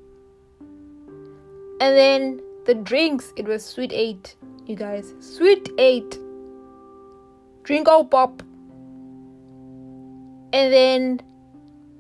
And 1.79 1.95
then 1.95 2.41
the 2.65 2.75
drinks, 2.75 3.33
it 3.35 3.45
was 3.45 3.65
sweet 3.65 3.93
eight, 3.93 4.35
you 4.65 4.75
guys. 4.75 5.13
Sweet 5.19 5.69
eight. 5.77 6.19
Drink 7.63 7.87
out 7.87 8.11
pop. 8.11 8.41
And 10.51 10.73
then 10.73 11.21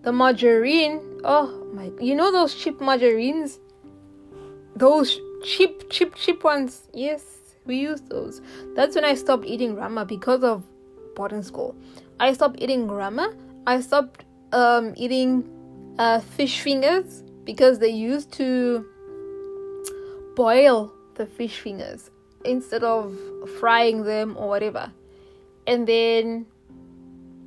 the 0.01 0.11
margarine. 0.11 1.01
Oh 1.23 1.65
my 1.73 1.91
you 1.99 2.15
know 2.15 2.31
those 2.31 2.55
cheap 2.55 2.81
margarines? 2.81 3.59
Those 4.75 5.19
cheap, 5.43 5.89
cheap, 5.89 6.15
cheap 6.15 6.43
ones. 6.43 6.87
Yes, 6.93 7.23
we 7.65 7.77
use 7.77 8.01
those. 8.01 8.41
That's 8.75 8.95
when 8.95 9.05
I 9.05 9.15
stopped 9.15 9.45
eating 9.45 9.75
rama 9.75 10.05
because 10.05 10.43
of 10.43 10.63
boarding 11.15 11.43
school. 11.43 11.75
I 12.19 12.33
stopped 12.33 12.61
eating 12.61 12.87
rama. 12.87 13.33
I 13.67 13.81
stopped 13.81 14.25
um, 14.51 14.93
eating 14.95 15.47
uh, 15.97 16.19
fish 16.19 16.61
fingers 16.61 17.23
because 17.43 17.79
they 17.79 17.89
used 17.89 18.31
to 18.33 18.85
boil 20.39 20.89
the 21.15 21.25
fish 21.25 21.59
fingers 21.59 22.11
instead 22.45 22.81
of 22.81 23.13
frying 23.59 24.03
them 24.03 24.37
or 24.37 24.47
whatever. 24.47 24.89
And 25.67 25.85
then 25.85 26.45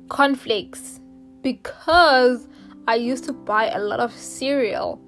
cornflakes 0.09 0.99
because 1.41 2.47
I 2.87 2.93
used 2.93 3.23
to 3.23 3.33
buy 3.33 3.71
a 3.71 3.79
lot 3.79 3.99
of 3.99 4.13
cereal. 4.13 5.01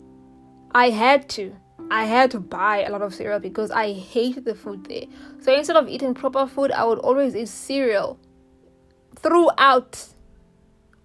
I 0.73 0.89
had 0.89 1.29
to. 1.37 1.55
I 1.91 2.05
had 2.05 2.31
to 2.31 2.39
buy 2.39 2.83
a 2.83 2.89
lot 2.89 3.03
of 3.03 3.13
cereal 3.13 3.39
because 3.39 3.69
I 3.69 3.93
hated 3.93 4.45
the 4.45 4.55
food 4.55 4.87
there. 4.87 5.03
So 5.41 5.53
instead 5.53 5.75
of 5.75 5.87
eating 5.87 6.15
proper 6.15 6.47
food, 6.47 6.71
I 6.71 6.85
would 6.85 6.97
always 6.97 7.35
eat 7.35 7.49
cereal. 7.49 8.17
Throughout 9.17 10.03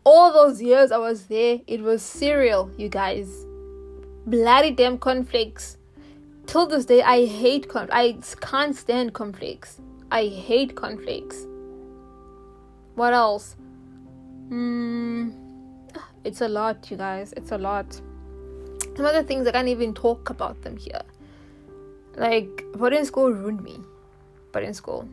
all 0.04 0.32
those 0.32 0.62
years 0.62 0.92
I 0.92 0.96
was 0.96 1.26
there, 1.26 1.60
it 1.66 1.82
was 1.82 2.00
cereal, 2.00 2.70
you 2.78 2.88
guys. 2.88 3.44
Bloody 4.24 4.70
damn 4.70 4.96
cornflakes. 4.96 5.76
Till 6.50 6.66
this 6.66 6.84
day, 6.84 7.00
I 7.00 7.26
hate 7.26 7.68
corn. 7.68 7.88
I 7.92 8.18
can't 8.40 8.74
stand 8.74 9.12
cornflakes 9.12 9.80
I 10.10 10.26
hate 10.26 10.74
cornflakes 10.74 11.46
What 12.96 13.14
else? 13.14 13.54
Hmm. 14.48 15.30
It's 16.24 16.40
a 16.40 16.48
lot, 16.48 16.90
you 16.90 16.96
guys. 16.96 17.32
It's 17.36 17.52
a 17.52 17.56
lot. 17.56 17.94
Some 18.96 19.06
other 19.06 19.22
things 19.22 19.46
I 19.46 19.52
can't 19.52 19.68
even 19.68 19.94
talk 19.94 20.30
about 20.30 20.60
them 20.62 20.76
here. 20.76 21.02
Like 22.16 22.64
boarding 22.74 23.04
school 23.04 23.30
ruined 23.30 23.62
me. 23.62 23.78
Boarding 24.52 24.74
school, 24.74 25.08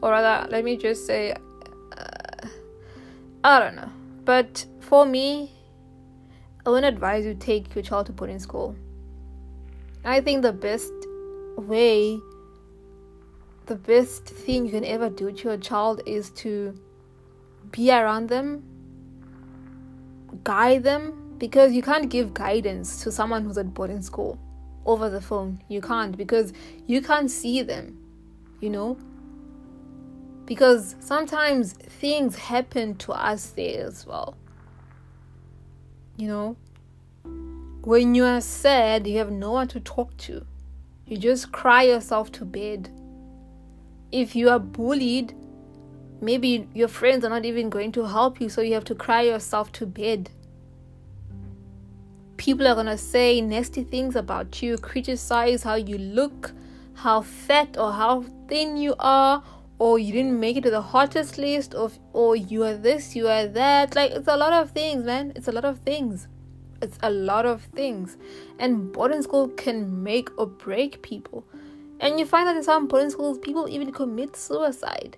or 0.00 0.12
rather, 0.12 0.48
let 0.50 0.64
me 0.64 0.78
just 0.78 1.06
say, 1.06 1.32
uh, 1.32 2.48
I 3.44 3.58
don't 3.58 3.76
know. 3.76 3.90
But 4.24 4.64
for 4.80 5.04
me, 5.04 5.52
I 6.64 6.70
wouldn't 6.70 6.94
advise 6.94 7.26
you 7.26 7.34
take 7.34 7.74
your 7.74 7.84
child 7.84 8.06
to 8.06 8.12
boarding 8.12 8.38
school. 8.38 8.74
I 10.04 10.20
think 10.20 10.42
the 10.42 10.52
best 10.52 10.92
way, 11.56 12.20
the 13.66 13.76
best 13.76 14.26
thing 14.26 14.66
you 14.66 14.70
can 14.70 14.84
ever 14.84 15.08
do 15.08 15.32
to 15.32 15.48
your 15.48 15.56
child 15.56 16.02
is 16.06 16.30
to 16.30 16.78
be 17.70 17.90
around 17.90 18.28
them, 18.28 18.62
guide 20.44 20.84
them, 20.84 21.36
because 21.38 21.72
you 21.72 21.82
can't 21.82 22.10
give 22.10 22.34
guidance 22.34 23.02
to 23.02 23.10
someone 23.10 23.44
who's 23.44 23.58
at 23.58 23.72
boarding 23.72 24.02
school 24.02 24.38
over 24.84 25.08
the 25.08 25.20
phone. 25.20 25.62
You 25.68 25.80
can't 25.80 26.16
because 26.16 26.52
you 26.86 27.00
can't 27.00 27.30
see 27.30 27.62
them, 27.62 27.98
you 28.60 28.70
know? 28.70 28.98
because 30.46 30.94
sometimes 31.00 31.72
things 31.72 32.36
happen 32.36 32.94
to 32.96 33.12
us 33.12 33.50
there 33.50 33.86
as 33.86 34.06
well. 34.06 34.36
You 36.16 36.28
know, 36.28 36.56
when 37.86 38.14
you 38.14 38.24
are 38.24 38.40
sad, 38.40 39.06
you 39.06 39.18
have 39.18 39.30
no 39.30 39.52
one 39.52 39.68
to 39.68 39.80
talk 39.80 40.16
to. 40.16 40.46
You 41.06 41.18
just 41.18 41.52
cry 41.52 41.82
yourself 41.82 42.32
to 42.32 42.44
bed. 42.44 42.88
If 44.10 44.34
you 44.34 44.48
are 44.48 44.58
bullied, 44.58 45.34
maybe 46.20 46.66
your 46.72 46.88
friends 46.88 47.24
are 47.24 47.28
not 47.28 47.44
even 47.44 47.68
going 47.68 47.92
to 47.92 48.04
help 48.04 48.40
you, 48.40 48.48
so 48.48 48.62
you 48.62 48.74
have 48.74 48.84
to 48.84 48.94
cry 48.94 49.22
yourself 49.22 49.70
to 49.72 49.86
bed. 49.86 50.30
People 52.38 52.66
are 52.66 52.74
going 52.74 52.86
to 52.86 52.98
say 52.98 53.40
nasty 53.40 53.84
things 53.84 54.16
about 54.16 54.62
you, 54.62 54.78
criticize 54.78 55.62
how 55.62 55.74
you 55.74 55.98
look, 55.98 56.52
how 56.94 57.20
fat 57.20 57.76
or 57.76 57.92
how 57.92 58.24
thin 58.48 58.76
you 58.76 58.94
are, 58.98 59.42
or 59.78 59.98
you 59.98 60.12
didn't 60.12 60.38
make 60.38 60.56
it 60.56 60.62
to 60.62 60.70
the 60.70 60.80
hottest 60.80 61.36
list 61.36 61.74
of 61.74 61.98
or 62.12 62.36
you 62.36 62.62
are 62.62 62.74
this 62.74 63.16
you 63.16 63.26
are 63.28 63.46
that 63.46 63.94
like 63.96 64.12
it's 64.12 64.28
a 64.28 64.36
lot 64.36 64.52
of 64.52 64.70
things 64.70 65.04
man 65.04 65.32
it's 65.34 65.48
a 65.48 65.52
lot 65.52 65.64
of 65.64 65.78
things 65.80 66.28
it's 66.84 66.98
a 67.02 67.10
lot 67.10 67.46
of 67.46 67.62
things. 67.62 68.16
And 68.58 68.92
boarding 68.92 69.22
school 69.22 69.48
can 69.48 70.02
make 70.02 70.28
or 70.38 70.46
break 70.46 71.02
people. 71.02 71.44
And 72.00 72.18
you 72.18 72.26
find 72.26 72.46
that 72.46 72.56
in 72.56 72.62
some 72.62 72.86
boarding 72.86 73.10
schools 73.10 73.38
people 73.38 73.68
even 73.68 73.90
commit 73.92 74.36
suicide 74.36 75.16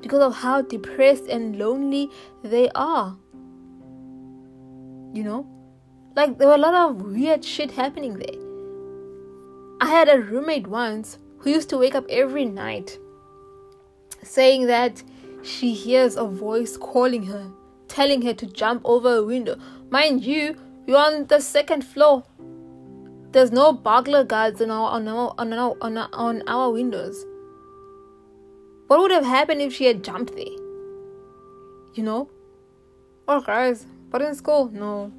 because 0.00 0.20
of 0.20 0.34
how 0.34 0.62
depressed 0.62 1.26
and 1.26 1.58
lonely 1.58 2.10
they 2.42 2.70
are. 2.74 3.16
You 5.12 5.24
know? 5.24 5.46
Like 6.16 6.38
there 6.38 6.48
were 6.48 6.54
a 6.54 6.58
lot 6.58 6.74
of 6.74 7.02
weird 7.02 7.44
shit 7.44 7.70
happening 7.70 8.14
there. 8.14 8.40
I 9.80 9.90
had 9.90 10.08
a 10.08 10.20
roommate 10.20 10.66
once 10.66 11.18
who 11.38 11.50
used 11.50 11.68
to 11.70 11.78
wake 11.78 11.94
up 11.94 12.04
every 12.08 12.44
night 12.44 12.98
saying 14.22 14.66
that 14.66 15.02
she 15.42 15.74
hears 15.74 16.16
a 16.16 16.24
voice 16.24 16.76
calling 16.76 17.24
her, 17.24 17.50
telling 17.88 18.22
her 18.22 18.34
to 18.34 18.46
jump 18.46 18.82
over 18.84 19.16
a 19.16 19.24
window. 19.24 19.56
Mind 19.90 20.24
you, 20.24 20.56
we're 20.92 20.98
on 20.98 21.26
the 21.26 21.40
second 21.40 21.82
floor. 21.82 22.24
There's 23.32 23.50
no 23.50 23.72
burglar 23.72 24.24
guards 24.24 24.60
on 24.60 24.70
our 24.70 24.90
on 24.90 25.08
our 25.08 25.34
on 25.38 25.52
our, 25.52 25.76
on 25.80 25.98
our, 25.98 26.08
on 26.12 26.42
our 26.46 26.70
windows. 26.70 27.24
What 28.88 29.00
would 29.00 29.10
have 29.10 29.24
happened 29.24 29.62
if 29.62 29.72
she 29.72 29.86
had 29.86 30.04
jumped 30.04 30.34
there? 30.34 30.58
You 31.94 32.02
know? 32.02 32.30
Or 33.26 33.40
guys, 33.40 33.86
but 34.10 34.20
in 34.20 34.34
school, 34.34 34.70
no. 34.72 35.10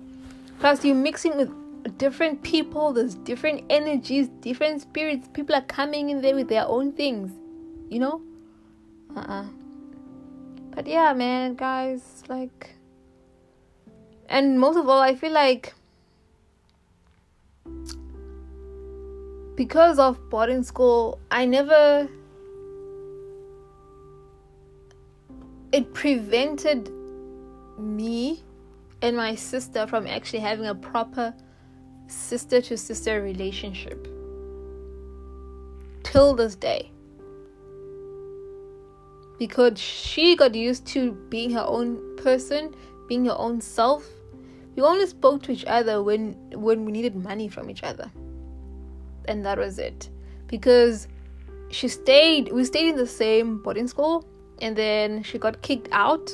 Plus, 0.59 0.85
you're 0.85 0.95
mixing 0.95 1.37
with 1.37 1.97
different 1.97 2.43
people. 2.43 2.93
There's 2.93 3.15
different 3.15 3.63
energies, 3.69 4.27
different 4.41 4.81
spirits. 4.81 5.27
People 5.33 5.55
are 5.55 5.61
coming 5.61 6.11
in 6.11 6.21
there 6.21 6.35
with 6.35 6.49
their 6.49 6.67
own 6.67 6.91
things. 6.93 7.31
You 7.89 7.99
know? 7.99 8.21
uh-uh 9.15 9.45
but 10.75 10.87
yeah 10.87 11.13
man 11.13 11.53
guys 11.53 12.23
like 12.29 12.75
and 14.33 14.59
most 14.59 14.77
of 14.77 14.89
all 14.89 14.99
i 14.99 15.13
feel 15.15 15.31
like 15.31 15.73
because 19.55 19.99
of 19.99 20.19
boarding 20.29 20.63
school 20.63 21.19
i 21.31 21.45
never 21.45 22.07
it 25.71 25.93
prevented 25.93 26.89
me 27.77 28.41
and 29.03 29.15
my 29.17 29.35
sister 29.35 29.85
from 29.85 30.07
actually 30.07 30.39
having 30.39 30.65
a 30.65 30.75
proper 30.75 31.33
sister 32.07 32.61
to 32.61 32.77
sister 32.77 33.21
relationship 33.21 34.07
till 36.03 36.35
this 36.35 36.55
day 36.55 36.89
because 39.39 39.79
she 39.79 40.35
got 40.35 40.55
used 40.55 40.85
to 40.85 41.11
being 41.29 41.51
her 41.51 41.65
own 41.65 42.15
person, 42.17 42.73
being 43.07 43.25
her 43.25 43.37
own 43.37 43.59
self. 43.59 44.07
We 44.75 44.81
only 44.81 45.05
spoke 45.07 45.43
to 45.43 45.51
each 45.51 45.65
other 45.65 46.01
when 46.01 46.35
when 46.51 46.85
we 46.85 46.91
needed 46.91 47.15
money 47.15 47.47
from 47.47 47.69
each 47.69 47.83
other. 47.83 48.11
And 49.27 49.45
that 49.45 49.57
was 49.57 49.79
it. 49.79 50.09
Because 50.47 51.07
she 51.69 51.87
stayed 51.87 52.51
we 52.51 52.65
stayed 52.65 52.89
in 52.89 52.97
the 52.97 53.07
same 53.07 53.61
boarding 53.61 53.87
school 53.87 54.25
and 54.61 54.75
then 54.75 55.23
she 55.23 55.37
got 55.37 55.61
kicked 55.61 55.89
out 55.91 56.31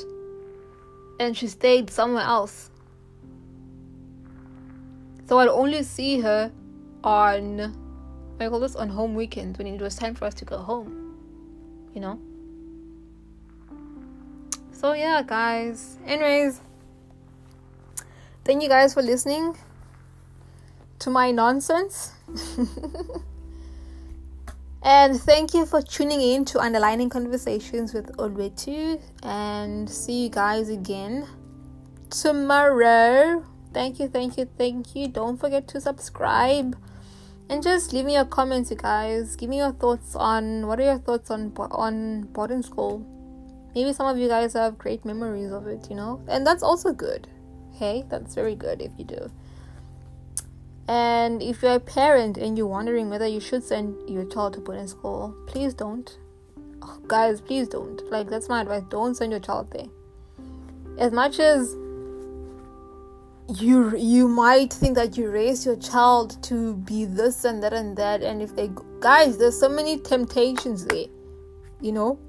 and 1.20 1.36
she 1.36 1.48
stayed 1.48 1.90
somewhere 1.90 2.24
else. 2.24 2.72
So 5.28 5.40
I'd 5.40 5.50
only 5.50 5.84
see 5.84 6.20
her 6.22 6.52
on 7.04 7.76
I 8.40 8.48
call 8.48 8.62
this 8.62 8.76
on 8.76 8.88
home 8.88 9.16
weekends 9.16 9.58
when 9.58 9.68
it 9.68 9.82
was 9.82 9.96
time 9.96 10.16
for 10.16 10.26
us 10.26 10.34
to 10.36 10.46
go 10.46 10.58
home. 10.58 11.18
You 11.94 12.02
know? 12.02 12.20
So 14.72 14.94
yeah, 14.94 15.22
guys. 15.22 15.98
Anyways, 16.06 16.62
thank 18.50 18.64
you 18.64 18.70
guys 18.70 18.96
for 18.96 19.04
listening. 19.04 19.56
to 20.98 21.12
my 21.12 21.30
nonsense. 21.30 22.14
and 24.82 25.22
thank 25.22 25.54
you 25.54 25.68
for 25.68 25.84
tuning 25.84 26.20
in 26.20 26.46
to 26.46 26.60
Underlining 26.60 27.12
Conversations 27.12 27.94
with 27.94 28.08
Olwetu. 28.18 29.00
And 29.22 29.88
see 29.88 30.24
you 30.24 30.30
guys 30.30 30.70
again 30.70 31.28
tomorrow. 32.10 33.46
Thank 33.72 34.00
you, 34.00 34.08
thank 34.08 34.36
you, 34.40 34.50
thank 34.58 34.96
you. 34.96 35.10
Don't 35.10 35.38
forget 35.38 35.68
to 35.68 35.80
subscribe 35.80 36.76
and 37.52 37.62
just 37.62 37.94
leave 37.94 38.06
me 38.06 38.16
your 38.16 38.26
comments, 38.26 38.72
you 38.72 38.78
guys. 38.78 39.36
Give 39.36 39.52
me 39.52 39.58
your 39.58 39.74
thoughts 39.74 40.16
on 40.16 40.66
what 40.66 40.80
are 40.80 40.86
your 40.86 40.98
thoughts 40.98 41.30
on 41.30 41.54
on 41.56 42.24
boarding 42.34 42.64
school. 42.64 43.06
Maybe 43.76 43.94
some 43.94 44.08
of 44.08 44.18
you 44.18 44.28
guys 44.28 44.54
have 44.54 44.80
great 44.80 45.06
memories 45.06 45.52
of 45.52 45.68
it, 45.68 45.88
you 45.92 45.96
know, 45.96 46.20
and 46.28 46.48
that's 46.48 46.64
also 46.64 46.92
good. 46.92 47.28
Hey, 47.80 48.04
that's 48.10 48.36
very 48.36 48.56
good 48.56 48.82
if 48.82 48.92
you 48.98 49.06
do. 49.06 49.32
And 50.90 51.42
if 51.42 51.62
you're 51.64 51.76
a 51.76 51.80
parent 51.80 52.38
and 52.38 52.58
you're 52.58 52.68
wondering 52.68 53.10
whether 53.10 53.26
you 53.26 53.40
should 53.40 53.64
send 53.64 54.10
your 54.10 54.26
child 54.26 54.56
to 54.56 54.60
boarding 54.60 54.88
school, 54.88 55.34
please 55.48 55.74
don't. 55.74 56.18
Oh, 56.82 57.00
guys, 57.08 57.40
please 57.40 57.70
don't. 57.70 58.04
Like 58.12 58.30
that's 58.30 58.50
my 58.50 58.62
advice. 58.62 58.84
Don't 58.90 59.16
send 59.16 59.32
your 59.32 59.40
child 59.40 59.72
there. 59.72 59.88
As 60.98 61.14
much 61.14 61.40
as 61.40 61.74
you 63.48 63.96
you 63.96 64.28
might 64.28 64.74
think 64.74 64.96
that 64.96 65.18
you 65.18 65.32
raise 65.32 65.66
your 65.66 65.78
child 65.78 66.42
to 66.44 66.76
be 66.76 67.06
this 67.06 67.46
and 67.46 67.64
that 67.64 67.72
and 67.72 67.96
that 67.96 68.22
and 68.22 68.44
if 68.44 68.56
they 68.56 68.70
guys 69.00 69.40
there's 69.40 69.60
so 69.60 69.68
many 69.68 69.98
temptations 69.98 70.86
there 70.86 71.08
you 71.82 71.92
know 71.92 72.20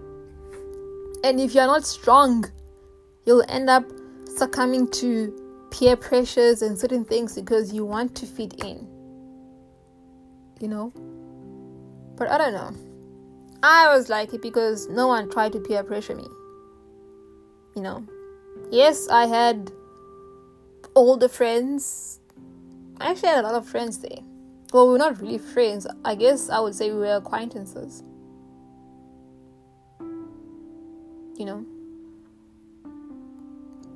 and 1.22 1.38
if 1.38 1.54
you're 1.54 1.66
not 1.66 1.84
strong 1.84 2.50
you'll 3.26 3.44
end 3.50 3.68
up 3.68 3.84
succumbing 4.40 4.88
to 4.88 5.68
peer 5.70 5.96
pressures 5.96 6.62
and 6.62 6.78
certain 6.78 7.04
things 7.04 7.34
because 7.34 7.72
you 7.72 7.84
want 7.84 8.14
to 8.14 8.26
fit 8.26 8.52
in 8.64 8.86
you 10.60 10.68
know 10.68 10.92
but 12.16 12.28
i 12.28 12.36
don't 12.36 12.52
know 12.52 12.74
i 13.62 13.94
was 13.94 14.08
like 14.08 14.34
it 14.34 14.42
because 14.42 14.88
no 14.88 15.06
one 15.06 15.30
tried 15.30 15.52
to 15.52 15.60
peer 15.60 15.84
pressure 15.84 16.14
me 16.14 16.26
you 17.76 17.82
know 17.82 18.04
yes 18.70 19.08
i 19.08 19.26
had 19.26 19.70
older 20.94 21.28
friends. 21.28 22.20
I 23.00 23.10
actually 23.10 23.28
had 23.30 23.44
a 23.44 23.48
lot 23.48 23.54
of 23.54 23.66
friends 23.66 23.98
there. 23.98 24.18
Well, 24.72 24.88
we're 24.88 24.98
not 24.98 25.20
really 25.20 25.38
friends. 25.38 25.86
I 26.04 26.14
guess 26.14 26.48
I 26.50 26.60
would 26.60 26.74
say 26.74 26.90
we 26.90 26.98
were 26.98 27.16
acquaintances. 27.16 28.02
You 31.36 31.46
know? 31.46 31.66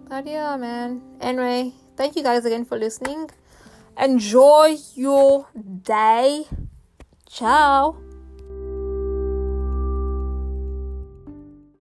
But 0.08 0.26
yeah, 0.26 0.56
man. 0.56 1.02
Anyway, 1.20 1.72
thank 1.96 2.16
you 2.16 2.22
guys 2.22 2.44
again 2.44 2.64
for 2.64 2.78
listening. 2.78 3.30
Enjoy 3.98 4.76
your 4.94 5.48
day. 5.54 6.46
Ciao. 7.28 8.03